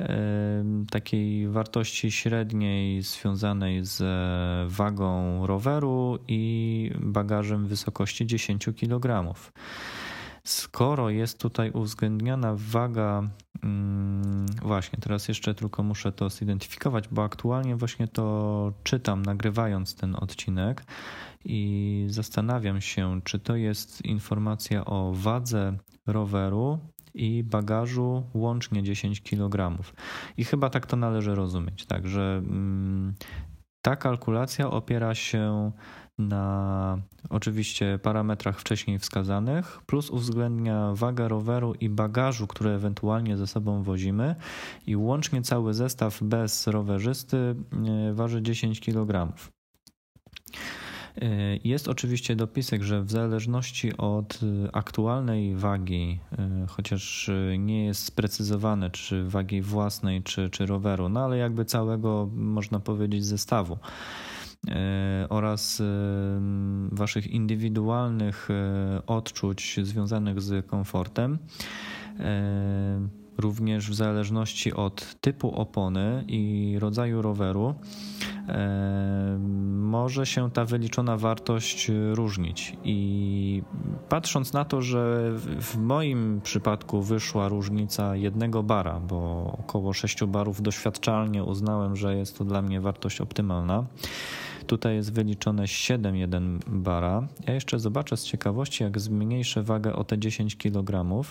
e, 0.00 0.64
takiej 0.90 1.48
wartości 1.48 2.10
średniej 2.10 3.02
związanej 3.02 3.84
z 3.84 4.02
wagą 4.72 5.46
roweru 5.46 6.18
i 6.28 6.90
bagażem 7.00 7.66
wysokości 7.66 8.26
10 8.26 8.68
kg. 8.80 9.34
Skoro 10.44 11.10
jest 11.10 11.40
tutaj 11.40 11.70
uwzględniana 11.70 12.54
waga, 12.56 13.28
właśnie 14.62 14.98
teraz 15.00 15.28
jeszcze 15.28 15.54
tylko 15.54 15.82
muszę 15.82 16.12
to 16.12 16.30
zidentyfikować, 16.30 17.08
bo 17.08 17.24
aktualnie 17.24 17.76
właśnie 17.76 18.08
to 18.08 18.72
czytam, 18.82 19.22
nagrywając 19.22 19.94
ten 19.94 20.16
odcinek 20.20 20.84
i 21.44 22.06
zastanawiam 22.08 22.80
się, 22.80 23.20
czy 23.24 23.38
to 23.38 23.56
jest 23.56 24.04
informacja 24.04 24.84
o 24.84 25.12
wadze 25.14 25.78
roweru 26.06 26.78
i 27.14 27.44
bagażu 27.44 28.22
łącznie 28.34 28.82
10 28.82 29.22
kg. 29.22 29.82
I 30.36 30.44
chyba 30.44 30.70
tak 30.70 30.86
to 30.86 30.96
należy 30.96 31.34
rozumieć, 31.34 31.86
tak, 31.86 32.08
że 32.08 32.42
mm, 32.44 33.14
ta 33.82 33.96
kalkulacja 33.96 34.70
opiera 34.70 35.14
się 35.14 35.72
na 36.18 36.98
oczywiście 37.30 37.98
parametrach 38.02 38.60
wcześniej 38.60 38.98
wskazanych, 38.98 39.80
plus 39.86 40.10
uwzględnia 40.10 40.92
wagę 40.94 41.28
roweru 41.28 41.74
i 41.80 41.88
bagażu, 41.88 42.46
które 42.46 42.74
ewentualnie 42.74 43.36
ze 43.36 43.46
sobą 43.46 43.82
wozimy 43.82 44.34
i 44.86 44.96
łącznie 44.96 45.42
cały 45.42 45.74
zestaw 45.74 46.22
bez 46.22 46.66
rowerzysty 46.66 47.36
e, 47.36 48.12
waży 48.14 48.42
10 48.42 48.80
kg. 48.80 49.32
E, 51.16 51.56
jest 51.64 51.88
oczywiście 51.88 52.36
dopisek, 52.36 52.82
że 52.82 53.02
w 53.02 53.10
zależności 53.10 53.96
od 53.96 54.40
aktualnej 54.72 55.54
wagi, 55.54 56.20
e, 56.38 56.66
chociaż 56.68 57.30
nie 57.58 57.84
jest 57.84 58.04
sprecyzowane, 58.04 58.90
czy 58.90 59.24
wagi 59.24 59.62
własnej, 59.62 60.22
czy, 60.22 60.50
czy 60.50 60.66
roweru, 60.66 61.08
no 61.08 61.24
ale 61.24 61.38
jakby 61.38 61.64
całego, 61.64 62.28
można 62.32 62.80
powiedzieć, 62.80 63.24
zestawu 63.24 63.78
E, 63.78 64.37
oraz 65.28 65.80
e, 65.80 65.84
Waszych 66.92 67.26
indywidualnych 67.26 68.48
e, 68.50 69.06
odczuć 69.06 69.80
związanych 69.82 70.40
z 70.40 70.66
komfortem. 70.66 71.38
Również 73.38 73.90
w 73.90 73.94
zależności 73.94 74.72
od 74.72 75.16
typu 75.20 75.54
opony 75.54 76.24
i 76.28 76.76
rodzaju 76.78 77.22
roweru 77.22 77.74
może 79.72 80.26
się 80.26 80.50
ta 80.50 80.64
wyliczona 80.64 81.16
wartość 81.16 81.90
różnić. 82.12 82.76
I 82.84 83.62
patrząc 84.08 84.52
na 84.52 84.64
to, 84.64 84.82
że 84.82 85.32
w 85.60 85.76
moim 85.76 86.40
przypadku 86.40 87.02
wyszła 87.02 87.48
różnica 87.48 88.16
jednego 88.16 88.62
bara, 88.62 89.00
bo 89.00 89.44
około 89.60 89.92
6 89.92 90.24
barów 90.24 90.62
doświadczalnie 90.62 91.44
uznałem, 91.44 91.96
że 91.96 92.16
jest 92.16 92.38
to 92.38 92.44
dla 92.44 92.62
mnie 92.62 92.80
wartość 92.80 93.20
optymalna. 93.20 93.86
Tutaj 94.66 94.94
jest 94.94 95.12
wyliczone 95.12 95.62
7,1 95.62 96.58
bara. 96.66 97.28
Ja 97.46 97.54
jeszcze 97.54 97.78
zobaczę 97.78 98.16
z 98.16 98.24
ciekawości, 98.24 98.82
jak 98.82 99.00
zmniejszę 99.00 99.62
wagę 99.62 99.96
o 99.96 100.04
te 100.04 100.18
10 100.18 100.56
kg. 100.56 101.22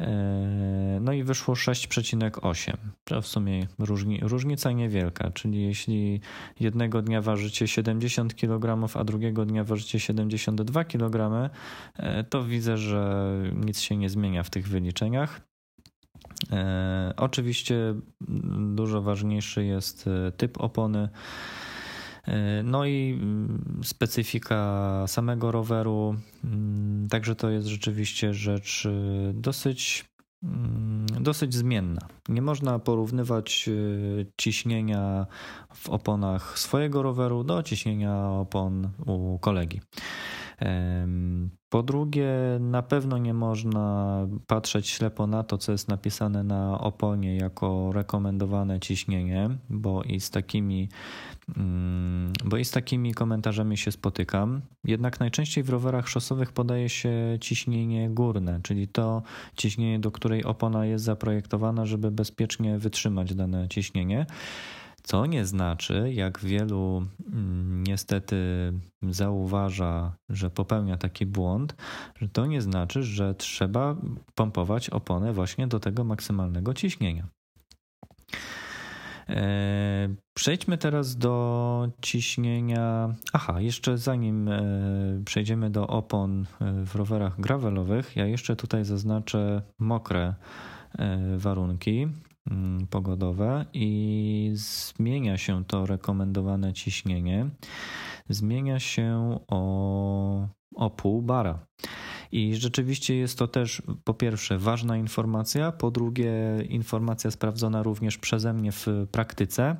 E, 0.00 0.98
no 1.00 1.12
i 1.12 1.22
wyszło 1.22 1.54
6,8. 1.54 2.76
To 3.04 3.22
w 3.22 3.26
sumie 3.26 3.66
różni, 3.78 4.20
różnica 4.22 4.72
niewielka, 4.72 5.30
czyli 5.30 5.62
jeśli 5.62 6.20
jednego 6.60 7.02
dnia 7.02 7.22
ważycie 7.22 7.68
70 7.68 8.34
kg, 8.34 8.96
a 8.96 9.04
drugiego 9.04 9.46
dnia 9.46 9.64
ważycie 9.64 10.00
72 10.00 10.84
kg, 10.84 11.50
e, 11.96 12.24
to 12.24 12.44
widzę, 12.44 12.76
że 12.76 13.32
nic 13.54 13.80
się 13.80 13.96
nie 13.96 14.08
zmienia 14.08 14.42
w 14.42 14.50
tych 14.50 14.68
wyliczeniach. 14.68 15.40
E, 16.52 17.12
oczywiście 17.16 17.94
dużo 18.74 19.02
ważniejszy 19.02 19.64
jest 19.64 20.08
typ 20.36 20.60
opony. 20.60 21.08
E, 22.28 22.62
no 22.62 22.84
i 22.86 23.18
mm, 23.20 23.80
specyfika 23.84 25.04
samego 25.06 25.52
roweru, 25.52 26.14
mm, 26.44 27.08
także 27.08 27.34
to 27.34 27.50
jest 27.50 27.66
rzeczywiście 27.66 28.34
rzecz 28.34 28.86
y, 28.86 29.32
dosyć, 29.34 30.04
mm, 30.42 31.06
dosyć 31.20 31.54
zmienna. 31.54 32.00
Nie 32.28 32.42
można 32.42 32.78
porównywać 32.78 33.64
y, 33.68 34.26
ciśnienia 34.36 35.26
w 35.74 35.88
oponach 35.88 36.58
swojego 36.58 37.02
roweru 37.02 37.44
do 37.44 37.62
ciśnienia 37.62 38.30
opon 38.30 38.88
u 39.06 39.38
kolegi. 39.38 39.80
Po 41.68 41.82
drugie, 41.82 42.30
na 42.60 42.82
pewno 42.82 43.18
nie 43.18 43.34
można 43.34 44.16
patrzeć 44.46 44.88
ślepo 44.88 45.26
na 45.26 45.42
to, 45.42 45.58
co 45.58 45.72
jest 45.72 45.88
napisane 45.88 46.44
na 46.44 46.80
oponie 46.80 47.36
jako 47.36 47.92
rekomendowane 47.92 48.80
ciśnienie, 48.80 49.50
bo 49.70 50.02
i 50.02 50.20
z 50.20 50.30
takimi, 50.30 50.88
mm, 51.56 52.32
bo 52.44 52.56
i 52.56 52.64
z 52.64 52.70
takimi 52.70 53.14
komentarzami 53.14 53.76
się 53.76 53.92
spotykam. 53.92 54.60
Jednak 54.84 55.20
najczęściej 55.20 55.64
w 55.64 55.68
rowerach 55.68 56.08
szosowych 56.08 56.52
podaje 56.52 56.88
się 56.88 57.12
ciśnienie 57.40 58.10
górne, 58.10 58.60
czyli 58.62 58.88
to 58.88 59.22
ciśnienie, 59.56 59.98
do 59.98 60.10
której 60.10 60.44
opona 60.44 60.86
jest 60.86 61.04
zaprojektowana, 61.04 61.86
żeby 61.86 62.10
bezpiecznie 62.10 62.78
wytrzymać 62.78 63.34
dane 63.34 63.68
ciśnienie. 63.68 64.26
Co 65.08 65.26
nie 65.26 65.46
znaczy, 65.46 66.12
jak 66.14 66.40
wielu 66.40 67.06
mm, 67.32 67.84
niestety 67.84 68.36
zauważa, 69.02 70.16
że 70.28 70.50
popełnia 70.50 70.96
taki 70.96 71.26
błąd, 71.26 71.76
że 72.16 72.28
to 72.28 72.46
nie 72.46 72.62
znaczy, 72.62 73.02
że 73.02 73.34
trzeba 73.34 73.96
pompować 74.34 74.90
oponę 74.90 75.32
właśnie 75.32 75.66
do 75.66 75.80
tego 75.80 76.04
maksymalnego 76.04 76.74
ciśnienia. 76.74 77.28
E, 79.28 80.08
przejdźmy 80.34 80.78
teraz 80.78 81.16
do 81.16 81.88
ciśnienia. 82.02 83.14
Aha, 83.32 83.60
jeszcze 83.60 83.98
zanim 83.98 84.48
e, 84.48 84.62
przejdziemy 85.24 85.70
do 85.70 85.86
opon 85.86 86.46
e, 86.60 86.72
w 86.84 86.94
rowerach 86.94 87.40
gravelowych, 87.40 88.16
ja 88.16 88.26
jeszcze 88.26 88.56
tutaj 88.56 88.84
zaznaczę 88.84 89.62
mokre 89.78 90.34
warunki. 91.36 92.08
Mm, 92.50 92.86
pogodowe 92.86 93.64
i 93.72 94.50
zmienia 94.54 95.38
się 95.38 95.64
to 95.64 95.86
rekomendowane 95.86 96.72
ciśnienie. 96.72 97.50
Zmienia 98.28 98.80
się 98.80 99.38
o, 99.48 100.48
o 100.74 100.90
pół 100.90 101.22
bara. 101.22 101.66
I 102.32 102.56
rzeczywiście 102.56 103.16
jest 103.16 103.38
to 103.38 103.48
też 103.48 103.82
po 104.04 104.14
pierwsze 104.14 104.58
ważna 104.58 104.96
informacja, 104.96 105.72
po 105.72 105.90
drugie 105.90 106.32
informacja 106.68 107.30
sprawdzona 107.30 107.82
również 107.82 108.18
przeze 108.18 108.52
mnie 108.52 108.72
w 108.72 108.86
praktyce, 109.12 109.76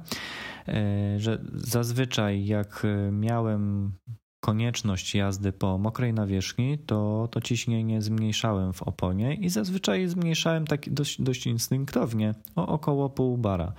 e, 0.68 1.18
że 1.18 1.44
zazwyczaj 1.54 2.46
jak 2.46 2.86
miałem 3.12 3.92
konieczność 4.40 5.14
jazdy 5.14 5.52
po 5.52 5.78
mokrej 5.78 6.14
nawierzchni, 6.14 6.78
to 6.78 7.28
to 7.30 7.40
ciśnienie 7.40 8.02
zmniejszałem 8.02 8.72
w 8.72 8.82
oponie 8.82 9.34
i 9.34 9.48
zazwyczaj 9.48 10.08
zmniejszałem 10.08 10.66
tak 10.66 10.90
dość, 10.90 11.22
dość 11.22 11.46
instynktownie 11.46 12.34
o 12.56 12.66
około 12.66 13.10
pół 13.10 13.38
bara. 13.38 13.72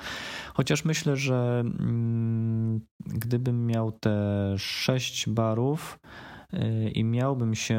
Chociaż 0.53 0.85
myślę, 0.85 1.15
że 1.15 1.59
mm, 1.59 2.81
gdybym 3.05 3.67
miał 3.67 3.91
te 3.91 4.55
6 4.57 5.29
barów, 5.29 5.99
i 6.93 7.03
miałbym 7.03 7.55
się 7.55 7.75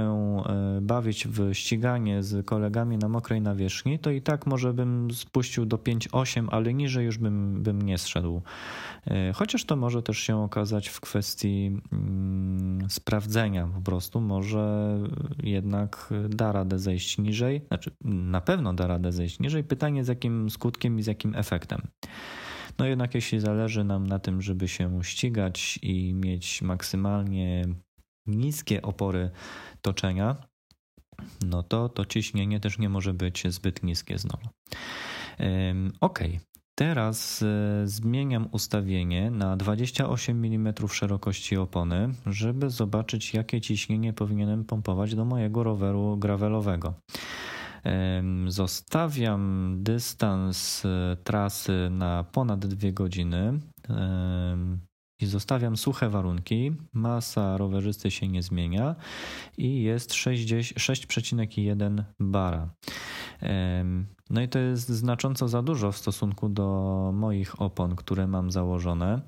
e, 0.46 0.80
bawić 0.80 1.26
w 1.26 1.54
ściganie 1.54 2.22
z 2.22 2.46
kolegami 2.46 2.98
na 2.98 3.08
mokrej 3.08 3.40
nawierzchni, 3.40 3.98
to 3.98 4.10
i 4.10 4.22
tak 4.22 4.46
może 4.46 4.74
bym 4.74 5.10
spuścił 5.10 5.66
do 5.66 5.76
5-8, 5.76 6.46
ale 6.50 6.74
niżej 6.74 7.06
już 7.06 7.18
bym, 7.18 7.62
bym 7.62 7.82
nie 7.82 7.98
zszedł. 7.98 8.42
E, 9.06 9.32
chociaż 9.32 9.64
to 9.64 9.76
może 9.76 10.02
też 10.02 10.18
się 10.18 10.42
okazać 10.42 10.88
w 10.88 11.00
kwestii 11.00 11.80
mm, 11.92 12.90
sprawdzenia 12.90 13.68
po 13.74 13.80
prostu. 13.80 14.20
Może 14.20 14.98
jednak 15.42 16.14
da 16.28 16.52
radę 16.52 16.78
zejść 16.78 17.18
niżej, 17.18 17.62
znaczy 17.68 17.90
na 18.04 18.40
pewno 18.40 18.74
da 18.74 18.86
radę 18.86 19.12
zejść 19.12 19.40
niżej. 19.40 19.64
Pytanie 19.64 20.04
z 20.04 20.08
jakim 20.08 20.50
skutkiem 20.50 20.98
i 20.98 21.02
z 21.02 21.06
jakim 21.06 21.34
efektem. 21.34 21.82
No 22.78 22.86
jednak 22.86 23.14
jeśli 23.14 23.40
zależy 23.40 23.84
nam 23.84 24.06
na 24.06 24.18
tym, 24.18 24.42
żeby 24.42 24.68
się 24.68 25.04
ścigać 25.04 25.78
i 25.82 26.14
mieć 26.14 26.62
maksymalnie 26.62 27.64
niskie 28.26 28.82
opory 28.82 29.30
toczenia, 29.82 30.36
no 31.46 31.62
to 31.62 31.88
to 31.88 32.04
ciśnienie 32.04 32.60
też 32.60 32.78
nie 32.78 32.88
może 32.88 33.14
być 33.14 33.42
zbyt 33.48 33.82
niskie 33.82 34.18
znowu. 34.18 34.48
Ok, 36.00 36.20
teraz 36.74 37.42
e, 37.42 37.86
zmieniam 37.86 38.48
ustawienie 38.52 39.30
na 39.30 39.56
28 39.56 40.44
mm 40.44 40.74
szerokości 40.88 41.56
opony, 41.56 42.14
żeby 42.26 42.70
zobaczyć, 42.70 43.34
jakie 43.34 43.60
ciśnienie 43.60 44.12
powinienem 44.12 44.64
pompować 44.64 45.14
do 45.14 45.24
mojego 45.24 45.62
roweru 45.62 46.16
gravelowego. 46.16 46.94
Zostawiam 48.46 49.76
dystans 49.82 50.84
e, 50.84 51.16
trasy 51.24 51.88
na 51.90 52.24
ponad 52.24 52.66
2 52.66 52.92
godziny 52.92 53.60
i 55.20 55.26
zostawiam 55.26 55.76
suche 55.76 56.08
warunki, 56.08 56.72
masa 56.92 57.56
rowerzysty 57.56 58.10
się 58.10 58.28
nie 58.28 58.42
zmienia 58.42 58.96
i 59.58 59.82
jest 59.82 60.10
6,1 60.10 62.02
bara. 62.20 62.70
No 64.30 64.42
i 64.42 64.48
to 64.48 64.58
jest 64.58 64.88
znacząco 64.88 65.48
za 65.48 65.62
dużo 65.62 65.92
w 65.92 65.96
stosunku 65.96 66.48
do 66.48 67.10
moich 67.14 67.62
opon, 67.62 67.96
które 67.96 68.26
mam 68.26 68.50
założone. 68.50 69.20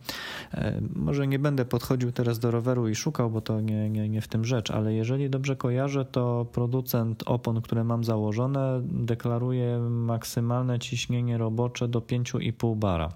Może 0.95 1.27
nie 1.27 1.39
będę 1.39 1.65
podchodził 1.65 2.13
teraz 2.13 2.39
do 2.39 2.51
roweru 2.51 2.89
i 2.89 2.95
szukał, 2.95 3.31
bo 3.31 3.41
to 3.41 3.61
nie, 3.61 3.91
nie, 3.91 4.09
nie 4.09 4.21
w 4.21 4.29
tym 4.29 4.45
rzecz, 4.45 4.71
ale 4.71 4.95
jeżeli 4.95 5.31
dobrze 5.31 5.57
kojarzę, 5.57 6.05
to 6.05 6.47
producent 6.53 7.23
opon, 7.27 7.61
które 7.61 7.85
mam 7.85 8.05
założone, 8.05 8.83
deklaruje 8.85 9.79
maksymalne 9.79 10.79
ciśnienie 10.79 11.39
robocze 11.39 11.89
do 11.89 12.01
5,5 12.01 12.77
bara. 12.77 13.09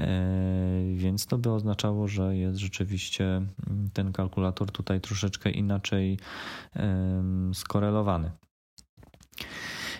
E, 0.00 0.94
więc 0.94 1.26
to 1.26 1.38
by 1.38 1.50
oznaczało, 1.50 2.08
że 2.08 2.36
jest 2.36 2.58
rzeczywiście 2.58 3.24
mm, 3.26 3.90
ten 3.92 4.12
kalkulator 4.12 4.70
tutaj 4.70 5.00
troszeczkę 5.00 5.50
inaczej 5.50 6.18
skorelowany. 7.54 8.30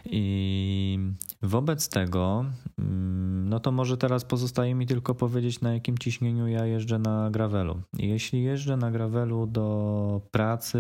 I 0.05 0.99
wobec 1.43 1.89
tego, 1.89 2.45
mm, 2.79 3.49
no 3.49 3.61
to 3.61 3.73
może 3.73 3.97
teraz 3.97 4.25
pozostaje 4.25 4.75
mi 4.75 4.87
tylko 4.87 5.15
powiedzieć, 5.15 5.61
na 5.61 5.75
jakim 5.75 5.99
ciśnieniu 5.99 6.49
ja 6.49 6.67
jeżdżę 6.67 6.99
na 6.99 7.31
gravelu. 7.31 7.83
Jeśli 7.99 8.43
jeżdżę 8.43 8.77
na 8.77 8.91
gravelu 8.91 9.47
do 9.47 10.21
pracy, 10.31 10.79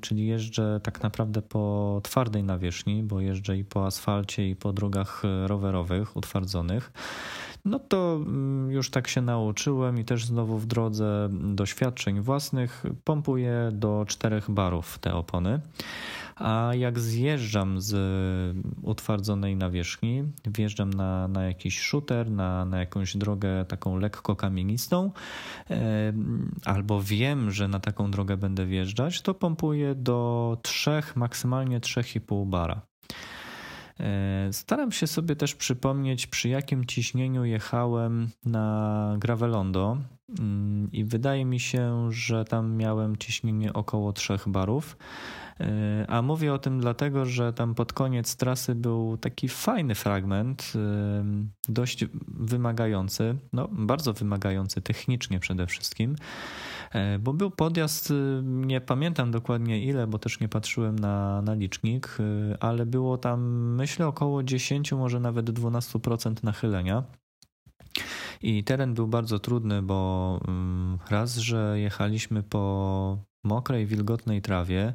czyli 0.00 0.26
jeżdżę 0.26 0.80
tak 0.82 1.02
naprawdę 1.02 1.42
po 1.42 2.00
twardej 2.04 2.44
nawierzchni, 2.44 3.02
bo 3.02 3.20
jeżdżę 3.20 3.56
i 3.56 3.64
po 3.64 3.86
asfalcie, 3.86 4.48
i 4.50 4.56
po 4.56 4.72
drogach 4.72 5.22
rowerowych 5.46 6.16
utwardzonych, 6.16 6.92
no 7.64 7.78
to 7.78 8.14
mm, 8.16 8.70
już 8.70 8.90
tak 8.90 9.08
się 9.08 9.22
nauczyłem 9.22 9.98
i 9.98 10.04
też 10.04 10.24
znowu 10.26 10.58
w 10.58 10.66
drodze 10.66 11.28
doświadczeń 11.32 12.20
własnych 12.20 12.84
pompuję 13.04 13.70
do 13.72 14.04
4 14.08 14.42
barów 14.48 14.98
te 14.98 15.14
opony. 15.14 15.60
A 16.36 16.70
jak 16.74 17.00
zjeżdżam 17.00 17.80
z 17.80 17.94
utwardzonej 18.82 19.56
nawierzchni, 19.56 20.24
wjeżdżam 20.46 20.90
na, 20.90 21.28
na 21.28 21.44
jakiś 21.44 21.80
shooter, 21.80 22.30
na, 22.30 22.64
na 22.64 22.78
jakąś 22.78 23.16
drogę 23.16 23.64
taką 23.64 23.96
lekko 23.96 24.36
kamienistą, 24.36 25.10
albo 26.64 27.02
wiem, 27.02 27.50
że 27.50 27.68
na 27.68 27.80
taką 27.80 28.10
drogę 28.10 28.36
będę 28.36 28.66
wjeżdżać, 28.66 29.22
to 29.22 29.34
pompuję 29.34 29.94
do 29.94 30.58
3, 30.62 31.02
maksymalnie 31.14 31.80
3,5 31.80 32.46
bara. 32.46 32.80
E, 34.00 34.48
staram 34.52 34.92
się 34.92 35.06
sobie 35.06 35.36
też 35.36 35.54
przypomnieć, 35.54 36.26
przy 36.26 36.48
jakim 36.48 36.84
ciśnieniu 36.84 37.44
jechałem 37.44 38.28
na 38.44 39.16
Gravelondo 39.18 39.96
mm, 40.38 40.92
i 40.92 41.04
wydaje 41.04 41.44
mi 41.44 41.60
się, 41.60 42.12
że 42.12 42.44
tam 42.44 42.76
miałem 42.76 43.16
ciśnienie 43.16 43.72
około 43.72 44.12
3 44.12 44.38
barów. 44.46 44.96
E, 45.60 46.06
a 46.08 46.22
mówię 46.22 46.54
o 46.54 46.58
tym 46.58 46.80
dlatego, 46.80 47.26
że 47.26 47.52
tam 47.52 47.74
pod 47.74 47.92
koniec 47.92 48.36
trasy 48.36 48.74
był 48.74 49.16
taki 49.16 49.48
fajny 49.48 49.94
fragment, 49.94 50.72
e, 50.76 51.24
dość 51.68 52.04
wymagający, 52.28 53.36
no 53.52 53.68
bardzo 53.72 54.12
wymagający 54.12 54.82
technicznie 54.82 55.40
przede 55.40 55.66
wszystkim. 55.66 56.16
E, 56.92 57.18
bo 57.18 57.32
był 57.32 57.50
podjazd, 57.50 58.10
y, 58.10 58.42
nie 58.44 58.80
pamiętam 58.80 59.30
dokładnie 59.30 59.84
ile, 59.84 60.06
bo 60.06 60.18
też 60.18 60.40
nie 60.40 60.48
patrzyłem 60.48 60.98
na, 60.98 61.42
na 61.42 61.54
licznik, 61.54 62.16
y, 62.20 62.56
ale 62.60 62.86
było 62.86 63.18
tam 63.18 63.40
myślę 63.74 64.06
około 64.06 64.42
10, 64.42 64.92
może 64.92 65.20
nawet 65.20 65.50
12% 65.50 66.44
nachylenia. 66.44 67.04
I 68.42 68.64
teren 68.64 68.94
był 68.94 69.08
bardzo 69.08 69.38
trudny, 69.38 69.82
bo 69.82 70.40
mm, 70.48 70.98
raz, 71.10 71.36
że 71.36 71.80
jechaliśmy 71.80 72.42
po 72.42 73.31
mokrej, 73.44 73.86
wilgotnej 73.86 74.42
trawie. 74.42 74.94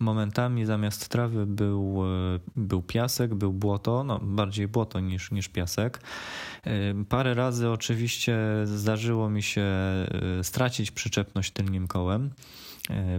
Momentami 0.00 0.64
zamiast 0.64 1.08
trawy 1.08 1.46
był, 1.46 2.02
e, 2.04 2.38
był 2.56 2.82
piasek, 2.82 3.34
był 3.34 3.52
błoto, 3.52 4.04
no 4.04 4.18
bardziej 4.22 4.68
błoto 4.68 5.00
niż, 5.00 5.30
niż 5.30 5.48
piasek. 5.48 6.00
E, 6.64 7.04
parę 7.04 7.34
razy 7.34 7.70
oczywiście 7.70 8.36
zdarzyło 8.64 9.30
mi 9.30 9.42
się 9.42 9.62
e, 9.62 10.06
stracić 10.42 10.90
przyczepność 10.90 11.52
tylnym 11.52 11.88
kołem. 11.88 12.30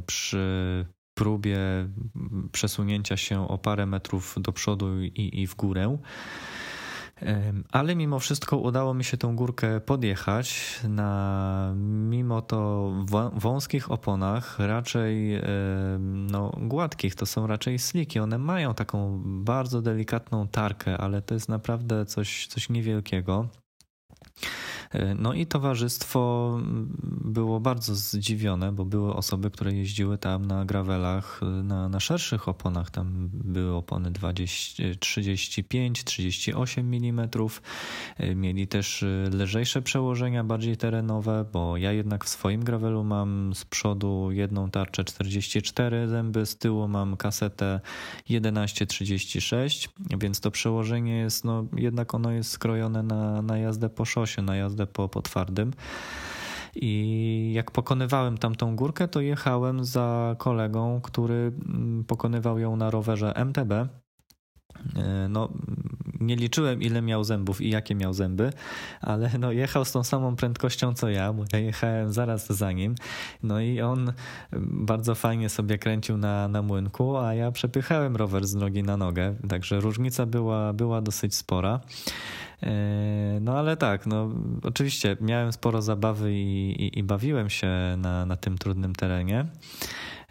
Przy 0.05 0.85
próbie 1.13 1.57
przesunięcia 2.51 3.17
się 3.17 3.47
o 3.47 3.57
parę 3.57 3.85
metrów 3.85 4.35
do 4.37 4.53
przodu 4.53 5.01
i, 5.01 5.41
i 5.41 5.47
w 5.47 5.55
górę. 5.55 5.97
Ale 7.71 7.95
mimo 7.95 8.19
wszystko 8.19 8.57
udało 8.57 8.93
mi 8.93 9.03
się 9.03 9.17
tą 9.17 9.35
górkę 9.35 9.81
podjechać 9.81 10.79
na 10.89 11.73
mimo 12.09 12.41
to 12.41 12.91
wąskich 13.33 13.91
oponach, 13.91 14.59
raczej 14.59 15.41
no, 15.99 16.51
gładkich, 16.57 17.15
to 17.15 17.25
są 17.25 17.47
raczej 17.47 17.79
sliki. 17.79 18.19
One 18.19 18.37
mają 18.37 18.73
taką 18.73 19.21
bardzo 19.25 19.81
delikatną 19.81 20.47
tarkę, 20.47 20.97
ale 20.97 21.21
to 21.21 21.33
jest 21.33 21.49
naprawdę 21.49 22.05
coś, 22.05 22.47
coś 22.47 22.69
niewielkiego. 22.69 23.47
No 25.15 25.33
i 25.33 25.45
towarzystwo 25.45 26.59
było 27.03 27.59
bardzo 27.59 27.95
zdziwione, 27.95 28.71
bo 28.71 28.85
były 28.85 29.13
osoby, 29.13 29.51
które 29.51 29.73
jeździły 29.73 30.17
tam 30.17 30.45
na 30.45 30.65
gravelach, 30.65 31.41
na, 31.63 31.89
na 31.89 31.99
szerszych 31.99 32.47
oponach. 32.47 32.91
Tam 32.91 33.29
były 33.33 33.75
opony 33.75 34.11
20, 34.11 34.83
35, 34.99 36.03
38 36.03 36.93
mm. 36.93 37.29
Mieli 38.35 38.67
też 38.67 39.05
lżejsze 39.31 39.81
przełożenia, 39.81 40.43
bardziej 40.43 40.77
terenowe, 40.77 41.45
bo 41.53 41.77
ja 41.77 41.91
jednak 41.91 42.25
w 42.25 42.29
swoim 42.29 42.63
gravelu 42.63 43.03
mam 43.03 43.55
z 43.55 43.65
przodu 43.65 44.31
jedną 44.31 44.69
tarczę 44.69 45.03
44 45.03 46.07
zęby, 46.07 46.45
z 46.45 46.57
tyłu 46.57 46.87
mam 46.87 47.17
kasetę 47.17 47.79
1136, 48.25 49.89
więc 50.19 50.39
to 50.39 50.51
przełożenie 50.51 51.17
jest, 51.17 51.45
no 51.45 51.65
jednak 51.77 52.13
ono 52.13 52.31
jest 52.31 52.49
skrojone 52.49 53.03
na, 53.03 53.41
na 53.41 53.57
jazdę 53.57 53.89
po 53.89 54.05
szosie, 54.05 54.41
na 54.41 54.55
jazdę 54.55 54.82
po, 54.87 55.09
po 55.09 55.21
twardym. 55.21 55.71
I 56.75 57.51
jak 57.55 57.71
pokonywałem 57.71 58.37
tamtą 58.37 58.75
górkę, 58.75 59.07
to 59.07 59.21
jechałem 59.21 59.85
za 59.85 60.35
kolegą, 60.37 61.01
który 61.03 61.51
mm, 61.65 62.03
pokonywał 62.03 62.59
ją 62.59 62.75
na 62.75 62.89
rowerze 62.89 63.35
MTB. 63.35 63.71
E, 64.95 65.27
no, 65.29 65.49
nie 66.19 66.35
liczyłem 66.35 66.81
ile 66.81 67.01
miał 67.01 67.23
zębów 67.23 67.61
i 67.61 67.69
jakie 67.69 67.95
miał 67.95 68.13
zęby, 68.13 68.53
ale 69.01 69.31
no 69.39 69.51
jechał 69.51 69.85
z 69.85 69.91
tą 69.91 70.03
samą 70.03 70.35
prędkością 70.35 70.93
co 70.93 71.09
ja, 71.09 71.33
bo 71.33 71.43
ja 71.53 71.59
jechałem 71.59 72.13
zaraz 72.13 72.47
za 72.47 72.71
nim. 72.71 72.95
No 73.43 73.59
i 73.61 73.81
on 73.81 74.13
bardzo 74.61 75.15
fajnie 75.15 75.49
sobie 75.49 75.77
kręcił 75.77 76.17
na, 76.17 76.47
na 76.47 76.61
młynku, 76.61 77.17
a 77.17 77.33
ja 77.33 77.51
przepychałem 77.51 78.15
rower 78.15 78.47
z 78.47 78.55
nogi 78.55 78.83
na 78.83 78.97
nogę, 78.97 79.35
także 79.49 79.79
różnica 79.79 80.25
była, 80.25 80.73
była 80.73 81.01
dosyć 81.01 81.35
spora. 81.35 81.79
E, 82.63 83.39
no 83.41 83.57
ale 83.57 83.77
tak, 83.77 84.05
no 84.05 84.29
oczywiście 84.63 85.17
miałem 85.21 85.51
sporo 85.51 85.81
zabawy 85.81 86.33
i, 86.33 86.71
i, 86.85 86.99
i 86.99 87.03
bawiłem 87.03 87.49
się 87.49 87.67
na, 87.97 88.25
na 88.25 88.37
tym 88.37 88.57
trudnym 88.57 88.95
terenie. 88.95 89.45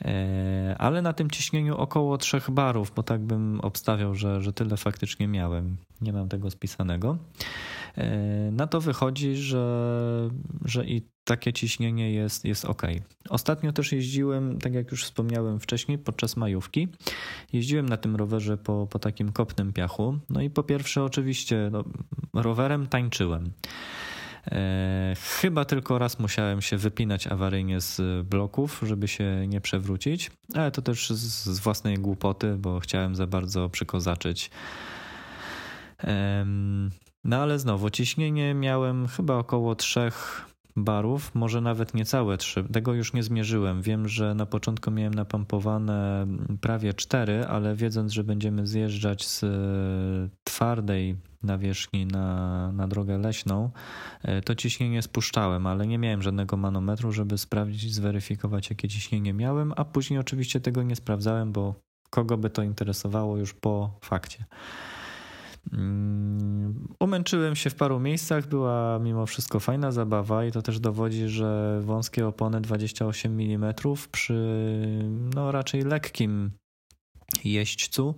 E, 0.04 0.74
ale 0.78 1.02
na 1.02 1.12
tym 1.12 1.30
ciśnieniu 1.30 1.76
około 1.76 2.18
trzech 2.18 2.50
barów, 2.50 2.92
bo 2.96 3.02
tak 3.02 3.20
bym 3.20 3.60
obstawiał, 3.60 4.14
że, 4.14 4.42
że 4.42 4.52
tyle 4.52 4.76
faktycznie 4.76 5.28
miałem. 5.28 5.76
Nie 6.00 6.12
mam 6.12 6.28
tego 6.28 6.50
spisanego. 6.50 7.18
E, 7.96 8.50
na 8.52 8.66
to 8.66 8.80
wychodzi, 8.80 9.36
że, 9.36 10.30
że 10.64 10.84
i 10.84 11.02
takie 11.24 11.52
ciśnienie 11.52 12.12
jest, 12.12 12.44
jest 12.44 12.64
ok. 12.64 12.82
Ostatnio 13.28 13.72
też 13.72 13.92
jeździłem, 13.92 14.58
tak 14.58 14.74
jak 14.74 14.90
już 14.90 15.04
wspomniałem 15.04 15.60
wcześniej, 15.60 15.98
podczas 15.98 16.36
majówki. 16.36 16.88
Jeździłem 17.52 17.88
na 17.88 17.96
tym 17.96 18.16
rowerze 18.16 18.56
po, 18.56 18.86
po 18.86 18.98
takim 18.98 19.32
kopnym 19.32 19.72
piachu. 19.72 20.18
No 20.30 20.40
i 20.40 20.50
po 20.50 20.62
pierwsze, 20.62 21.04
oczywiście, 21.04 21.68
no, 21.72 21.84
rowerem 22.34 22.86
tańczyłem. 22.86 23.52
E, 24.46 25.14
chyba 25.40 25.64
tylko 25.64 25.98
raz 25.98 26.18
musiałem 26.18 26.62
się 26.62 26.76
wypinać 26.76 27.26
awaryjnie 27.26 27.80
z 27.80 28.26
bloków, 28.26 28.80
żeby 28.86 29.08
się 29.08 29.46
nie 29.48 29.60
przewrócić, 29.60 30.30
ale 30.54 30.70
to 30.70 30.82
też 30.82 31.10
z 31.10 31.58
własnej 31.58 31.96
głupoty, 31.96 32.56
bo 32.58 32.80
chciałem 32.80 33.16
za 33.16 33.26
bardzo 33.26 33.68
przykozaczyć. 33.68 34.50
No 37.24 37.36
ale 37.36 37.58
znowu, 37.58 37.90
ciśnienie 37.90 38.54
miałem 38.54 39.08
chyba 39.08 39.36
około 39.36 39.74
trzech 39.74 40.46
barów, 40.76 41.34
może 41.34 41.60
nawet 41.60 41.94
niecałe 41.94 42.38
trzy. 42.38 42.64
Tego 42.72 42.94
już 42.94 43.12
nie 43.12 43.22
zmierzyłem. 43.22 43.82
Wiem, 43.82 44.08
że 44.08 44.34
na 44.34 44.46
początku 44.46 44.90
miałem 44.90 45.14
napompowane 45.14 46.26
prawie 46.60 46.94
cztery, 46.94 47.46
ale 47.46 47.74
wiedząc, 47.76 48.12
że 48.12 48.24
będziemy 48.24 48.66
zjeżdżać 48.66 49.26
z 49.26 49.44
twardej 50.44 51.16
nawierzchni 51.42 52.06
na, 52.06 52.72
na 52.72 52.88
drogę 52.88 53.18
leśną, 53.18 53.70
e, 54.22 54.42
to 54.42 54.54
ciśnienie 54.54 55.02
spuszczałem, 55.02 55.66
ale 55.66 55.86
nie 55.86 55.98
miałem 55.98 56.22
żadnego 56.22 56.56
manometru, 56.56 57.12
żeby 57.12 57.38
sprawdzić, 57.38 57.94
zweryfikować, 57.94 58.70
jakie 58.70 58.88
ciśnienie 58.88 59.32
miałem, 59.32 59.72
a 59.76 59.84
później 59.84 60.20
oczywiście 60.20 60.60
tego 60.60 60.82
nie 60.82 60.96
sprawdzałem, 60.96 61.52
bo 61.52 61.74
kogo 62.10 62.36
by 62.36 62.50
to 62.50 62.62
interesowało 62.62 63.36
już 63.36 63.54
po 63.54 63.98
fakcie. 64.00 64.44
Mm, 65.72 66.88
umęczyłem 67.00 67.56
się 67.56 67.70
w 67.70 67.74
paru 67.74 68.00
miejscach, 68.00 68.46
była 68.46 68.98
mimo 68.98 69.26
wszystko 69.26 69.60
fajna 69.60 69.92
zabawa 69.92 70.44
i 70.44 70.52
to 70.52 70.62
też 70.62 70.80
dowodzi, 70.80 71.28
że 71.28 71.80
wąskie 71.84 72.26
opony 72.26 72.60
28 72.60 73.40
mm 73.40 73.74
przy 74.12 74.34
no, 75.34 75.52
raczej 75.52 75.82
lekkim 75.82 76.50
jeźdźcu 77.44 78.14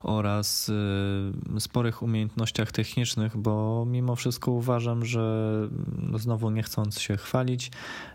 oraz 0.00 0.68
y, 0.68 1.60
sporych 1.60 2.02
umiejętnościach 2.02 2.72
technicznych, 2.72 3.36
bo 3.36 3.84
mimo 3.86 4.16
wszystko 4.16 4.50
uważam, 4.50 5.04
że 5.04 5.52
no 5.98 6.18
znowu 6.18 6.50
nie 6.50 6.62
chcąc 6.62 7.00
się 7.00 7.16
chwalić, 7.16 7.70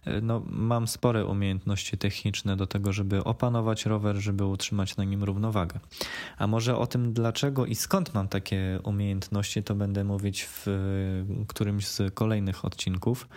y, 0.08 0.22
no 0.22 0.42
mam 0.50 0.88
spore 0.88 1.26
umiejętności 1.26 1.98
techniczne 1.98 2.56
do 2.56 2.68
tego, 2.68 2.94
żeby 2.94 3.24
opanować 3.24 3.86
rower, 3.86 4.16
żeby 4.16 4.46
utrzymać 4.46 4.98
na 4.98 5.04
nim 5.04 5.24
równowagę. 5.24 5.80
A 6.38 6.48
może 6.48 6.78
o 6.78 6.88
tym 6.88 7.14
dlaczego 7.14 7.66
i 7.66 7.76
skąd 7.76 8.14
mam 8.14 8.28
takie 8.28 8.80
umiejętności, 8.84 9.64
to 9.64 9.76
będę 9.76 10.04
mówić 10.04 10.44
w 10.44 10.68
y, 10.68 11.46
którymś 11.48 11.88
z 11.88 12.14
kolejnych 12.14 12.66
odcinków. 12.66 13.28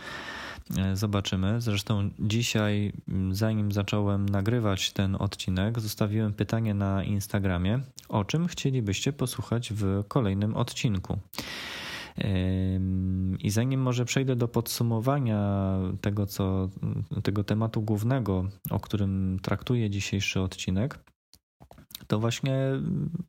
E, 0.78 0.96
zobaczymy. 0.96 1.60
Zresztą 1.60 2.10
dzisiaj, 2.18 2.92
zanim 3.30 3.72
zacząłem 3.72 4.28
nagrywać 4.28 4.92
ten 4.92 5.16
odcinek, 5.18 5.80
zostawiłem 5.80 6.32
pytanie 6.32 6.74
na 6.74 7.04
Instagramie, 7.04 7.80
o 8.08 8.24
czym 8.24 8.46
chcielibyście 8.46 9.12
posłuchać 9.12 9.72
w 9.72 10.04
kolejnym 10.08 10.56
odcinku. 10.56 11.18
I 13.40 13.50
zanim 13.50 13.80
może 13.80 14.04
przejdę 14.04 14.36
do 14.36 14.48
podsumowania 14.48 15.40
tego, 16.00 16.26
co, 16.26 16.68
tego 17.22 17.44
tematu 17.44 17.82
głównego, 17.82 18.44
o 18.70 18.80
którym 18.80 19.38
traktuje 19.42 19.90
dzisiejszy 19.90 20.40
odcinek, 20.40 20.98
to 22.06 22.18
właśnie 22.18 22.56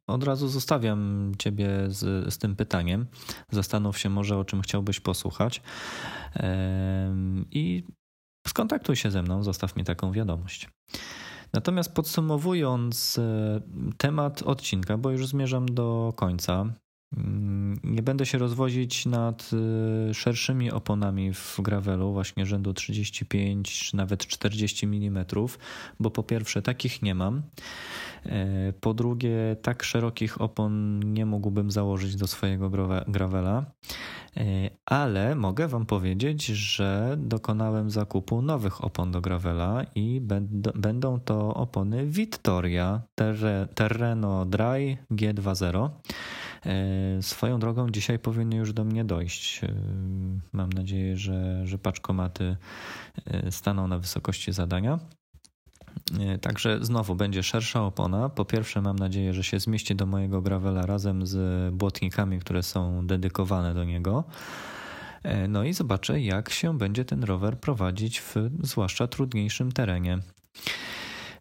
od 0.08 0.24
razu 0.24 0.48
zostawiam 0.48 1.32
Ciebie 1.38 1.70
z, 1.88 2.34
z 2.34 2.38
tym 2.38 2.56
pytaniem. 2.56 3.06
Zastanów 3.52 3.98
się 3.98 4.10
może, 4.10 4.38
o 4.38 4.46
czym 4.46 4.62
chciałbyś 4.62 5.00
posłuchać 5.00 5.62
i 7.52 7.84
skontaktuj 8.48 8.96
się 8.96 9.12
ze 9.12 9.22
mną, 9.22 9.44
zostaw 9.44 9.76
mi 9.76 9.84
taką 9.84 10.12
wiadomość. 10.12 10.70
Natomiast 11.54 11.94
podsumowując 11.94 13.20
e, 13.20 13.62
temat 13.98 14.42
odcinka, 14.42 14.98
bo 14.98 15.12
już 15.12 15.28
zmierzam 15.28 15.66
do 15.66 16.14
końca, 16.16 16.66
mm, 17.18 17.80
nie 17.84 18.04
będę 18.04 18.26
się 18.26 18.38
rozwozić 18.38 19.06
nad 19.06 19.50
e, 20.10 20.14
szerszymi 20.14 20.72
oponami 20.72 21.34
w 21.34 21.58
gravelu, 21.62 22.14
właśnie 22.14 22.46
rzędu 22.46 22.74
35 22.74 23.80
czy 23.80 23.96
nawet 23.96 24.28
40 24.28 24.86
mm, 24.86 25.26
bo 26.00 26.12
po 26.12 26.24
pierwsze 26.24 26.62
takich 26.62 27.02
nie 27.02 27.16
mam. 27.16 27.42
E, 28.26 28.74
po 28.74 28.94
drugie, 28.94 29.56
tak 29.62 29.84
szerokich 29.84 30.42
opon 30.42 31.00
nie 31.14 31.26
mógłbym 31.26 31.72
założyć 31.72 32.16
do 32.16 32.28
swojego 32.28 32.70
gravela, 33.08 33.66
e, 34.38 34.44
ale 34.86 35.36
mogę 35.36 35.68
Wam 35.68 35.86
powiedzieć, 35.86 36.46
że 36.46 37.18
dokonałem 37.20 37.90
zakupu 37.90 38.42
nowych 38.42 38.84
opon 38.84 39.12
do 39.12 39.22
gravela 39.22 39.86
i 39.96 40.22
będą 40.76 41.20
to 41.20 41.54
opony 41.54 42.06
Victoria 42.06 43.02
Terreno 43.76 44.46
Dry 44.46 44.98
G20. 45.12 45.90
E, 46.66 47.22
swoją 47.22 47.60
drogą 47.60 47.90
dzisiaj 47.90 48.20
powinny 48.20 48.56
już 48.56 48.74
do 48.74 48.84
mnie 48.84 49.06
dojść. 49.06 49.62
Mam 50.54 50.74
nadzieję, 50.74 51.18
że, 51.18 51.68
że 51.68 51.78
paczkomaty 51.78 52.58
staną 53.50 53.88
na 53.88 54.00
wysokości 54.00 54.54
zadania. 54.54 55.00
E, 56.20 56.38
także 56.38 56.80
znowu 56.82 57.16
będzie 57.16 57.44
szersza 57.44 57.84
opona. 57.84 58.30
Po 58.30 58.46
pierwsze, 58.46 58.82
mam 58.82 59.00
nadzieję, 59.00 59.34
że 59.34 59.44
się 59.44 59.60
zmieści 59.60 59.96
do 59.96 60.06
mojego 60.06 60.42
gravela 60.42 60.86
razem 60.86 61.28
z 61.28 61.38
błotnikami, 61.76 62.40
które 62.40 62.64
są 62.64 63.08
dedykowane 63.08 63.74
do 63.74 63.84
niego. 63.84 64.24
E, 65.24 65.48
no 65.48 65.64
i 65.64 65.74
zobaczę, 65.74 66.22
jak 66.22 66.50
się 66.50 66.78
będzie 66.78 67.06
ten 67.06 67.24
rower 67.24 67.60
prowadzić 67.60 68.22
w 68.22 68.36
zwłaszcza 68.64 69.08
trudniejszym 69.08 69.72
terenie. 69.72 70.20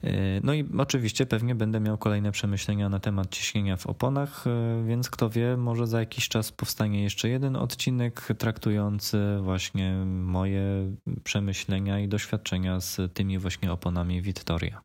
E, 0.04 0.40
no 0.42 0.54
i 0.54 0.64
oczywiście 0.78 1.26
pewnie 1.26 1.54
będę 1.54 1.80
miał 1.80 1.98
kolejne 1.98 2.32
przemyślenia 2.32 2.88
na 2.88 3.00
temat 3.00 3.28
ciśnienia 3.28 3.76
w 3.76 3.86
oponach, 3.86 4.46
e, 4.46 4.84
więc 4.86 5.10
kto 5.10 5.30
wie, 5.30 5.56
może 5.56 5.86
za 5.86 6.00
jakiś 6.00 6.28
czas 6.28 6.52
powstanie 6.52 7.02
jeszcze 7.02 7.28
jeden 7.28 7.56
odcinek 7.56 8.28
traktujący 8.38 9.18
właśnie 9.42 9.96
moje 10.06 10.62
przemyślenia 11.24 12.00
i 12.00 12.08
doświadczenia 12.08 12.80
z 12.80 13.14
tymi 13.14 13.38
właśnie 13.38 13.72
oponami 13.72 14.22
Victoria. 14.22 14.80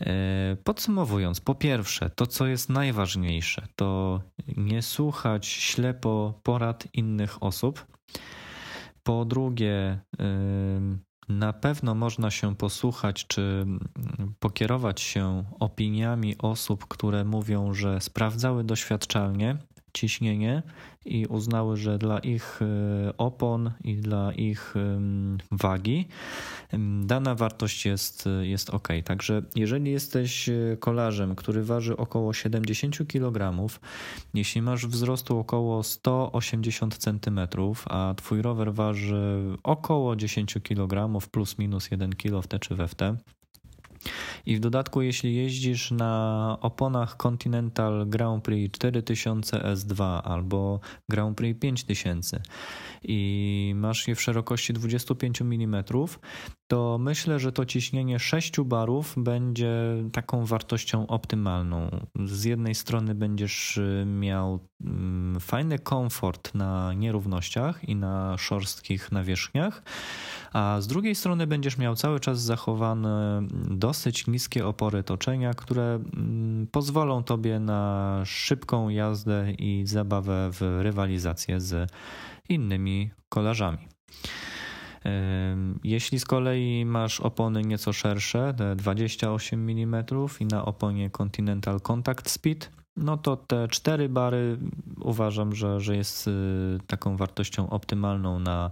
E, 0.00 0.56
podsumowując, 0.64 1.40
po 1.40 1.54
pierwsze, 1.54 2.10
to 2.10 2.26
co 2.26 2.46
jest 2.46 2.68
najważniejsze, 2.68 3.66
to 3.76 4.20
nie 4.56 4.82
słuchać 4.82 5.46
ślepo 5.46 6.40
porad 6.42 6.88
innych 6.92 7.42
osób. 7.42 7.86
Po 9.02 9.24
drugie, 9.24 10.00
na 11.30 11.52
pewno 11.52 11.94
można 11.94 12.30
się 12.30 12.56
posłuchać 12.56 13.26
czy 13.26 13.42
mm, 13.42 13.80
pokierować 14.40 15.00
się 15.00 15.44
opiniami 15.60 16.38
osób, 16.38 16.86
które 16.88 17.24
mówią, 17.24 17.74
że 17.74 18.00
sprawdzały 18.00 18.64
doświadczalnie 18.64 19.56
ciśnienie 19.92 20.62
i 21.04 21.26
uznały, 21.26 21.76
że 21.76 21.98
dla 21.98 22.18
ich 22.18 22.60
e, 22.62 23.16
opon 23.16 23.70
i 23.84 23.96
dla 23.96 24.32
ich 24.32 24.74
wagi 25.50 26.08
dana 27.02 27.34
wartość 27.34 27.86
jest, 27.86 28.28
jest 28.42 28.70
ok. 28.70 28.88
Także 29.04 29.42
jeżeli 29.54 29.90
jesteś 29.90 30.48
e, 30.48 30.76
kolarzem, 30.80 31.36
który 31.36 31.64
waży 31.64 31.96
około 31.96 32.32
70 32.32 33.08
kg, 33.08 33.68
jeśli 34.34 34.62
masz 34.62 34.86
wzrostu 34.86 35.38
około 35.38 35.82
180 35.82 36.96
cm, 36.96 37.40
a 37.86 38.14
twój 38.16 38.42
rower 38.42 38.74
waży 38.74 39.42
około 39.62 40.16
10 40.16 40.54
kg 40.62 41.20
plus 41.30 41.58
minus 41.58 41.90
1 41.90 42.16
kg 42.16 42.42
w 42.42 42.46
te 42.46 42.58
czy 42.58 42.74
we 42.74 42.88
w 42.88 42.94
te, 42.94 43.16
i 44.46 44.56
w 44.56 44.60
dodatku, 44.60 45.02
jeśli 45.02 45.34
jeździsz 45.36 45.90
na 45.90 46.56
oponach 46.60 47.16
Continental 47.16 48.06
Grand 48.08 48.44
Prix 48.44 48.78
4000 48.78 49.58
S2 49.58 50.20
albo 50.24 50.80
Grand 51.08 51.36
Prix 51.36 51.60
5000 51.60 52.42
i 53.02 53.72
masz 53.76 54.08
je 54.08 54.14
w 54.14 54.22
szerokości 54.22 54.72
25 54.72 55.42
mm, 55.42 55.84
to 56.70 56.98
myślę, 57.00 57.38
że 57.38 57.52
to 57.52 57.64
ciśnienie 57.64 58.18
6 58.18 58.60
barów 58.60 59.14
będzie 59.16 59.72
taką 60.12 60.46
wartością 60.46 61.06
optymalną. 61.06 62.06
Z 62.24 62.44
jednej 62.44 62.74
strony 62.74 63.14
będziesz 63.14 63.76
y, 63.76 64.04
miał 64.06 64.60
mm, 64.84 65.40
fajny 65.40 65.78
komfort 65.78 66.54
na 66.54 66.94
nierównościach 66.94 67.88
i 67.88 67.96
na 67.96 68.38
szorstkich 68.38 69.12
nawierzchniach, 69.12 69.82
a 70.52 70.76
z 70.80 70.86
drugiej 70.86 71.14
strony 71.14 71.46
będziesz 71.46 71.78
miał 71.78 71.96
cały 71.96 72.20
czas 72.20 72.40
zachowane 72.40 73.42
dosyć 73.70 74.26
niskie 74.26 74.66
opory 74.66 75.02
toczenia, 75.02 75.54
które 75.54 75.82
mm, 75.82 76.66
pozwolą 76.66 77.22
tobie 77.22 77.60
na 77.60 78.22
szybką 78.24 78.88
jazdę 78.88 79.52
i 79.52 79.86
zabawę 79.86 80.50
w 80.52 80.78
rywalizację 80.82 81.60
z 81.60 81.90
innymi 82.48 83.10
kolarzami. 83.28 83.88
Jeśli 85.84 86.20
z 86.20 86.24
kolei 86.24 86.84
masz 86.84 87.20
opony 87.20 87.62
nieco 87.62 87.92
szersze, 87.92 88.54
28 88.76 89.70
mm 89.70 90.04
i 90.40 90.46
na 90.46 90.64
oponie 90.64 91.10
Continental 91.10 91.80
Contact 91.80 92.30
Speed, 92.30 92.70
no 92.96 93.16
to 93.16 93.36
te 93.36 93.68
4 93.68 94.08
bary 94.08 94.58
uważam, 95.00 95.54
że, 95.54 95.80
że 95.80 95.96
jest 95.96 96.28
y, 96.28 96.30
taką 96.86 97.16
wartością 97.16 97.70
optymalną 97.70 98.38
na 98.38 98.70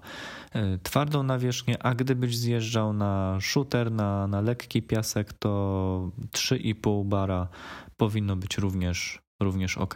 y, 0.56 0.78
twardą 0.82 1.22
nawierzchnię, 1.22 1.82
a 1.82 1.94
gdybyś 1.94 2.36
zjeżdżał 2.36 2.92
na 2.92 3.38
shooter, 3.40 3.92
na, 3.92 4.26
na 4.26 4.40
lekki 4.40 4.82
piasek, 4.82 5.32
to 5.32 6.10
3,5 6.32 7.04
bara 7.04 7.48
powinno 7.96 8.36
być 8.36 8.58
również, 8.58 9.22
również 9.40 9.78
ok. 9.78 9.94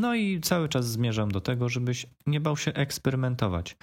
No 0.00 0.14
i 0.14 0.40
cały 0.40 0.68
czas 0.68 0.86
zmierzam 0.86 1.30
do 1.30 1.40
tego, 1.40 1.68
żebyś 1.68 2.06
nie 2.26 2.40
bał 2.40 2.56
się 2.56 2.72
eksperymentować. 2.72 3.76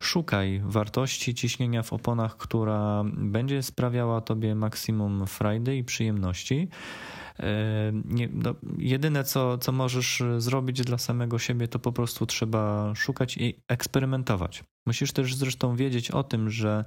Szukaj 0.00 0.62
wartości 0.64 1.34
ciśnienia 1.34 1.82
w 1.82 1.92
oponach, 1.92 2.36
która 2.36 3.04
będzie 3.06 3.62
sprawiała 3.62 4.20
tobie 4.20 4.54
maksimum 4.54 5.26
frajdy 5.26 5.76
i 5.76 5.84
przyjemności. 5.84 6.68
E, 7.40 7.92
nie, 8.04 8.28
no, 8.32 8.54
jedyne, 8.78 9.24
co, 9.24 9.58
co 9.58 9.72
możesz 9.72 10.22
zrobić 10.38 10.82
dla 10.82 10.98
samego 10.98 11.38
siebie, 11.38 11.68
to 11.68 11.78
po 11.78 11.92
prostu 11.92 12.26
trzeba 12.26 12.94
szukać 12.94 13.36
i 13.36 13.62
eksperymentować. 13.68 14.64
Musisz 14.86 15.12
też 15.12 15.34
zresztą 15.34 15.76
wiedzieć 15.76 16.10
o 16.10 16.22
tym, 16.24 16.50
że 16.50 16.84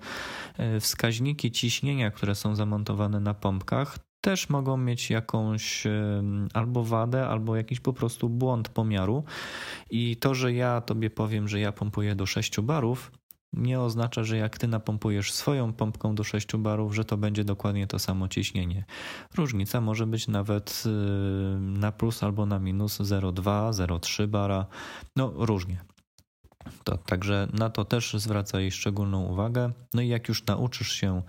e, 0.58 0.80
wskaźniki 0.80 1.52
ciśnienia, 1.52 2.12
które 2.12 2.36
są 2.36 2.56
zamontowane 2.56 3.20
na 3.20 3.34
pompkach, 3.34 4.07
też 4.28 4.50
mogą 4.50 4.78
mieć 4.78 5.10
jakąś 5.10 5.84
albo 6.54 6.84
wadę, 6.84 7.28
albo 7.28 7.56
jakiś 7.56 7.80
po 7.80 7.94
prostu 7.94 8.30
błąd 8.30 8.70
pomiaru. 8.70 9.24
I 9.90 10.18
to, 10.18 10.36
że 10.36 10.54
ja 10.54 10.82
tobie 10.82 11.10
powiem, 11.10 11.48
że 11.48 11.60
ja 11.60 11.72
pompuję 11.72 12.16
do 12.16 12.26
6 12.26 12.62
barów, 12.62 13.12
nie 13.54 13.80
oznacza, 13.80 14.24
że 14.24 14.38
jak 14.38 14.58
ty 14.58 14.68
napompujesz 14.68 15.34
swoją 15.34 15.74
pompką 15.74 16.16
do 16.16 16.24
6 16.24 16.56
barów, 16.56 16.96
że 16.96 17.06
to 17.06 17.18
będzie 17.18 17.44
dokładnie 17.44 17.88
to 17.88 18.00
samo 18.00 18.28
ciśnienie. 18.28 18.86
Różnica 19.36 19.82
może 19.82 20.08
być 20.08 20.28
nawet 20.28 20.84
na 21.60 21.92
plus 21.92 22.24
albo 22.24 22.46
na 22.46 22.60
minus 22.60 23.00
0,2, 23.00 23.72
0,3 23.72 24.28
bara, 24.28 24.66
no 25.16 25.34
różnie. 25.36 25.78
To, 26.84 26.98
także 26.98 27.48
na 27.54 27.70
to 27.70 27.86
też 27.86 28.14
zwracaj 28.14 28.72
szczególną 28.72 29.24
uwagę. 29.24 29.72
No 29.94 30.02
i 30.02 30.08
jak 30.08 30.28
już 30.28 30.46
nauczysz 30.46 30.92
się 30.92 31.22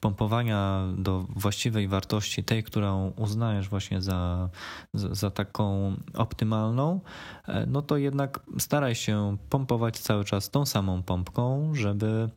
pompowania 0.00 0.84
do 0.98 1.26
właściwej 1.28 1.88
wartości, 1.88 2.44
tej, 2.44 2.62
którą 2.62 3.12
uznajesz 3.16 3.68
właśnie 3.68 4.02
za, 4.02 4.50
za, 4.94 5.30
taką 5.30 5.96
optymalną, 6.14 7.00
e, 7.48 7.66
no 7.66 7.82
to 7.82 7.96
jednak 7.96 8.40
staraj 8.58 8.94
się 8.94 9.36
pompować 9.50 9.98
cały 9.98 10.24
czas 10.24 10.50
tą 10.50 10.66
samą 10.66 11.02
pompką, 11.02 11.74
żeby, 11.74 12.28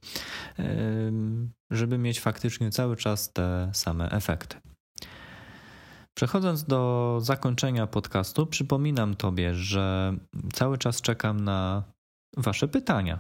żeby 1.72 1.98
mieć 1.98 2.20
faktycznie 2.20 2.72
cały 2.72 2.96
czas 2.96 3.34
te 3.34 3.70
same 3.74 4.12
efekty. 4.12 4.58
Przechodząc 6.18 6.64
do 6.64 7.18
zakończenia 7.22 7.88
podcastu, 7.88 8.48
przypominam 8.48 9.16
Tobie, 9.16 9.54
że 9.54 10.14
cały 10.54 10.78
czas 10.78 11.02
czekam 11.02 11.40
na 11.40 11.84
Wasze 12.38 12.68
pytania. 12.68 13.20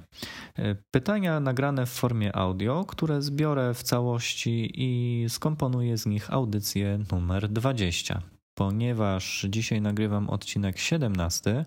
E, 0.55 0.75
pytania 0.91 1.39
nagrane 1.39 1.85
w 1.85 1.89
formie 1.89 2.35
audio, 2.35 2.85
które 2.85 3.21
zbiorę 3.21 3.73
w 3.73 3.83
całości 3.83 4.71
i 4.75 5.25
skomponuję 5.29 5.97
z 5.97 6.05
nich 6.05 6.33
audycję 6.33 6.99
numer 7.11 7.49
20. 7.49 8.21
Ponieważ 8.57 9.45
dzisiaj 9.49 9.81
nagrywam 9.81 10.29
odcinek 10.29 10.79
17, 10.79 11.65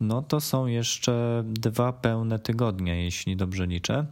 no 0.00 0.22
to 0.22 0.40
są 0.40 0.66
jeszcze 0.66 1.44
dwa 1.46 1.92
pełne 1.92 2.38
tygodnie, 2.38 3.04
jeśli 3.04 3.36
dobrze 3.36 3.66
liczę, 3.66 4.06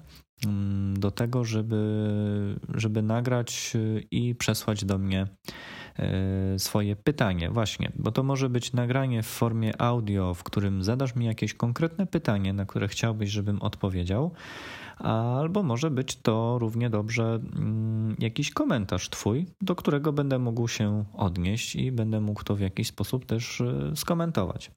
mm, 0.47 1.01
do 1.01 1.11
tego, 1.11 1.45
żeby, 1.45 2.57
żeby 2.75 3.03
nagrać 3.03 3.73
i 4.11 4.35
przesłać 4.35 4.85
do 4.85 4.99
mnie 4.99 5.27
swoje 6.59 6.97
pytanie, 6.97 7.51
właśnie, 7.51 7.93
bo 7.95 8.13
to 8.13 8.23
może 8.23 8.49
być 8.49 8.73
nagranie 8.73 9.23
w 9.23 9.27
formie 9.27 9.81
audio, 9.81 10.35
w 10.35 10.43
którym 10.43 10.83
zadasz 10.83 11.15
mi 11.15 11.27
jakieś 11.27 11.55
konkretne 11.55 12.07
pytanie, 12.07 12.53
na 12.53 12.67
które 12.67 12.89
chciałbyś, 12.89 13.31
żebym 13.31 13.63
odpowiedział, 13.63 14.33
albo 14.99 15.63
może 15.63 15.91
być 15.91 16.17
to 16.17 16.59
równie 16.59 16.91
dobrze 16.91 17.41
mm, 17.57 18.17
jakiś 18.19 18.51
komentarz 18.51 19.11
Twój, 19.11 19.47
do 19.61 19.75
którego 19.75 20.13
będę 20.13 20.39
mógł 20.39 20.69
się 20.69 21.05
odnieść 21.15 21.77
i 21.77 21.93
będę 21.93 22.21
mógł 22.21 22.45
to 22.45 22.57
w 22.57 22.61
jakiś 22.61 22.89
sposób 22.89 23.27
też 23.27 23.61
e, 23.61 23.97
skomentować. 23.97 24.71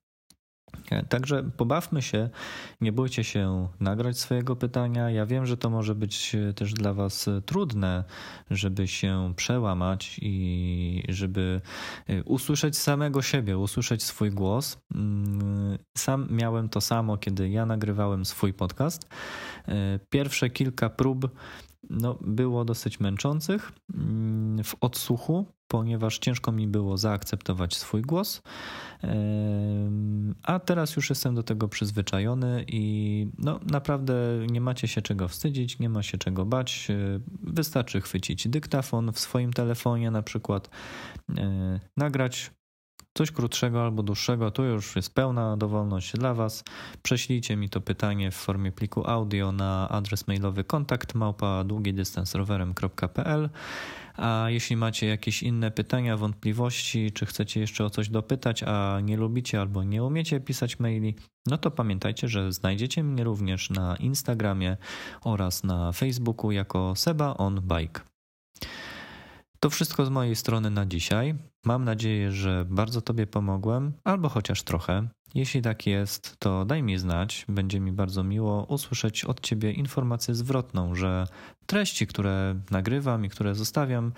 Także 1.09 1.43
pobawmy 1.57 2.01
się, 2.01 2.29
nie 2.81 2.91
bójcie 2.91 3.23
się 3.23 3.67
nagrać 3.79 4.19
swojego 4.19 4.55
pytania. 4.55 5.09
Ja 5.09 5.25
wiem, 5.25 5.45
że 5.45 5.57
to 5.57 5.69
może 5.69 5.95
być 5.95 6.35
też 6.55 6.73
dla 6.73 6.93
Was 6.93 7.29
trudne, 7.45 8.03
żeby 8.51 8.87
się 8.87 9.33
przełamać 9.35 10.19
i 10.21 11.03
żeby 11.09 11.61
usłyszeć 12.25 12.77
samego 12.77 13.21
siebie, 13.21 13.57
usłyszeć 13.57 14.03
swój 14.03 14.31
głos. 14.31 14.77
Mm, 14.95 15.77
sam 15.97 16.27
miałem 16.31 16.69
to 16.69 16.81
samo, 16.81 17.17
kiedy 17.17 17.49
ja 17.49 17.65
nagrywałem 17.65 18.25
swój 18.25 18.53
podcast. 18.53 19.09
Pierwsze 20.09 20.49
kilka 20.49 20.89
prób 20.89 21.29
no, 21.89 22.17
było 22.21 22.65
dosyć 22.65 22.99
męczących 22.99 23.71
mm, 23.93 24.63
w 24.63 24.75
odsłuchu, 24.81 25.45
ponieważ 25.67 26.19
ciężko 26.19 26.51
mi 26.51 26.67
było 26.67 26.97
zaakceptować 26.97 27.75
swój 27.75 28.01
głos. 28.01 28.41
A 30.43 30.59
teraz 30.59 30.74
już 30.95 31.09
jestem 31.09 31.35
do 31.35 31.43
tego 31.43 31.67
przyzwyczajony 31.67 32.65
i 32.67 33.27
no, 33.37 33.59
naprawdę 33.71 34.13
nie 34.49 34.61
macie 34.61 34.87
się 34.87 35.01
czego 35.01 35.27
wstydzić, 35.27 35.79
nie 35.79 35.89
ma 35.89 36.03
się 36.03 36.17
czego 36.17 36.45
bać. 36.45 36.87
Wystarczy 37.43 38.01
chwycić 38.01 38.47
dyktafon 38.47 39.11
w 39.11 39.19
swoim 39.19 39.53
telefonie, 39.53 40.11
na 40.11 40.21
przykład 40.21 40.69
e, 41.37 41.79
nagrać 41.97 42.51
coś 43.17 43.31
krótszego 43.31 43.83
albo 43.83 44.03
dłuższego, 44.03 44.51
tu 44.51 44.63
już 44.63 44.95
jest 44.95 45.13
pełna 45.13 45.57
dowolność 45.57 46.13
dla 46.13 46.33
Was. 46.33 46.63
Prześlijcie 47.03 47.55
mi 47.55 47.69
to 47.69 47.81
pytanie 47.81 48.31
w 48.31 48.35
formie 48.35 48.71
pliku 48.71 49.09
audio 49.09 49.51
na 49.51 49.89
adres 49.89 50.27
mailowy 50.27 50.63
kontakt 50.63 51.15
małpa 51.15 51.63
a 54.17 54.45
jeśli 54.49 54.77
macie 54.77 55.07
jakieś 55.07 55.43
inne 55.43 55.71
pytania, 55.71 56.17
wątpliwości, 56.17 57.11
czy 57.11 57.25
chcecie 57.25 57.59
jeszcze 57.59 57.85
o 57.85 57.89
coś 57.89 58.09
dopytać, 58.09 58.63
a 58.63 58.99
nie 59.03 59.17
lubicie 59.17 59.61
albo 59.61 59.83
nie 59.83 60.03
umiecie 60.03 60.39
pisać 60.39 60.79
maili, 60.79 61.15
no 61.45 61.57
to 61.57 61.71
pamiętajcie, 61.71 62.27
że 62.27 62.51
znajdziecie 62.51 63.03
mnie 63.03 63.23
również 63.23 63.69
na 63.69 63.95
Instagramie 63.95 64.77
oraz 65.21 65.63
na 65.63 65.91
Facebooku 65.91 66.51
jako 66.51 66.95
Seba 66.95 67.37
on 67.37 67.61
Bike. 67.61 68.01
To 69.65 69.69
wszystko 69.69 70.05
z 70.05 70.09
mojej 70.09 70.35
strony 70.35 70.69
na 70.69 70.85
dzisiaj. 70.85 71.35
Mam 71.63 71.83
nadzieję, 71.83 72.31
że 72.31 72.65
bardzo 72.69 73.01
Tobie 73.01 73.27
pomogłem, 73.27 73.93
albo 74.03 74.29
chociaż 74.29 74.63
trochę. 74.63 75.07
Jeśli 75.35 75.61
tak 75.61 75.87
jest, 75.87 76.39
to 76.39 76.65
daj 76.65 76.83
mi 76.83 76.97
znać. 76.97 77.45
Będzie 77.49 77.79
mi 77.79 77.91
bardzo 77.91 78.23
miło 78.23 78.63
usłyszeć 78.63 79.25
od 79.25 79.41
Ciebie 79.41 79.71
informację 79.71 80.35
zwrotną, 80.35 80.95
że 80.95 81.27
treści, 81.65 82.07
które 82.07 82.55
nagrywam 82.71 83.25
i 83.25 83.29
które 83.29 83.55
zostawiam, 83.55 84.13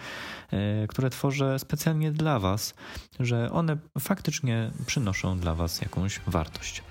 e, 0.51 0.88
które 0.88 1.10
tworzę 1.10 1.60
specjalnie 1.60 2.12
dla 2.12 2.39
Was, 2.39 2.73
że 3.19 3.51
one 3.51 3.77
faktycznie 3.99 4.71
przynoszą 4.86 5.39
dla 5.39 5.55
Was 5.55 5.81
jakąś 5.81 6.19
wartość. 6.27 6.83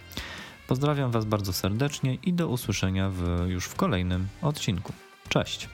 Pozdrawiam 0.69 1.11
Was 1.11 1.25
bardzo 1.25 1.53
serdecznie 1.53 2.15
i 2.15 2.33
do 2.33 2.49
usłyszenia 2.49 3.11
w, 3.11 3.47
już 3.49 3.65
w 3.65 3.75
kolejnym 3.75 4.29
odcinku. 4.43 4.93
Cześć! 5.29 5.69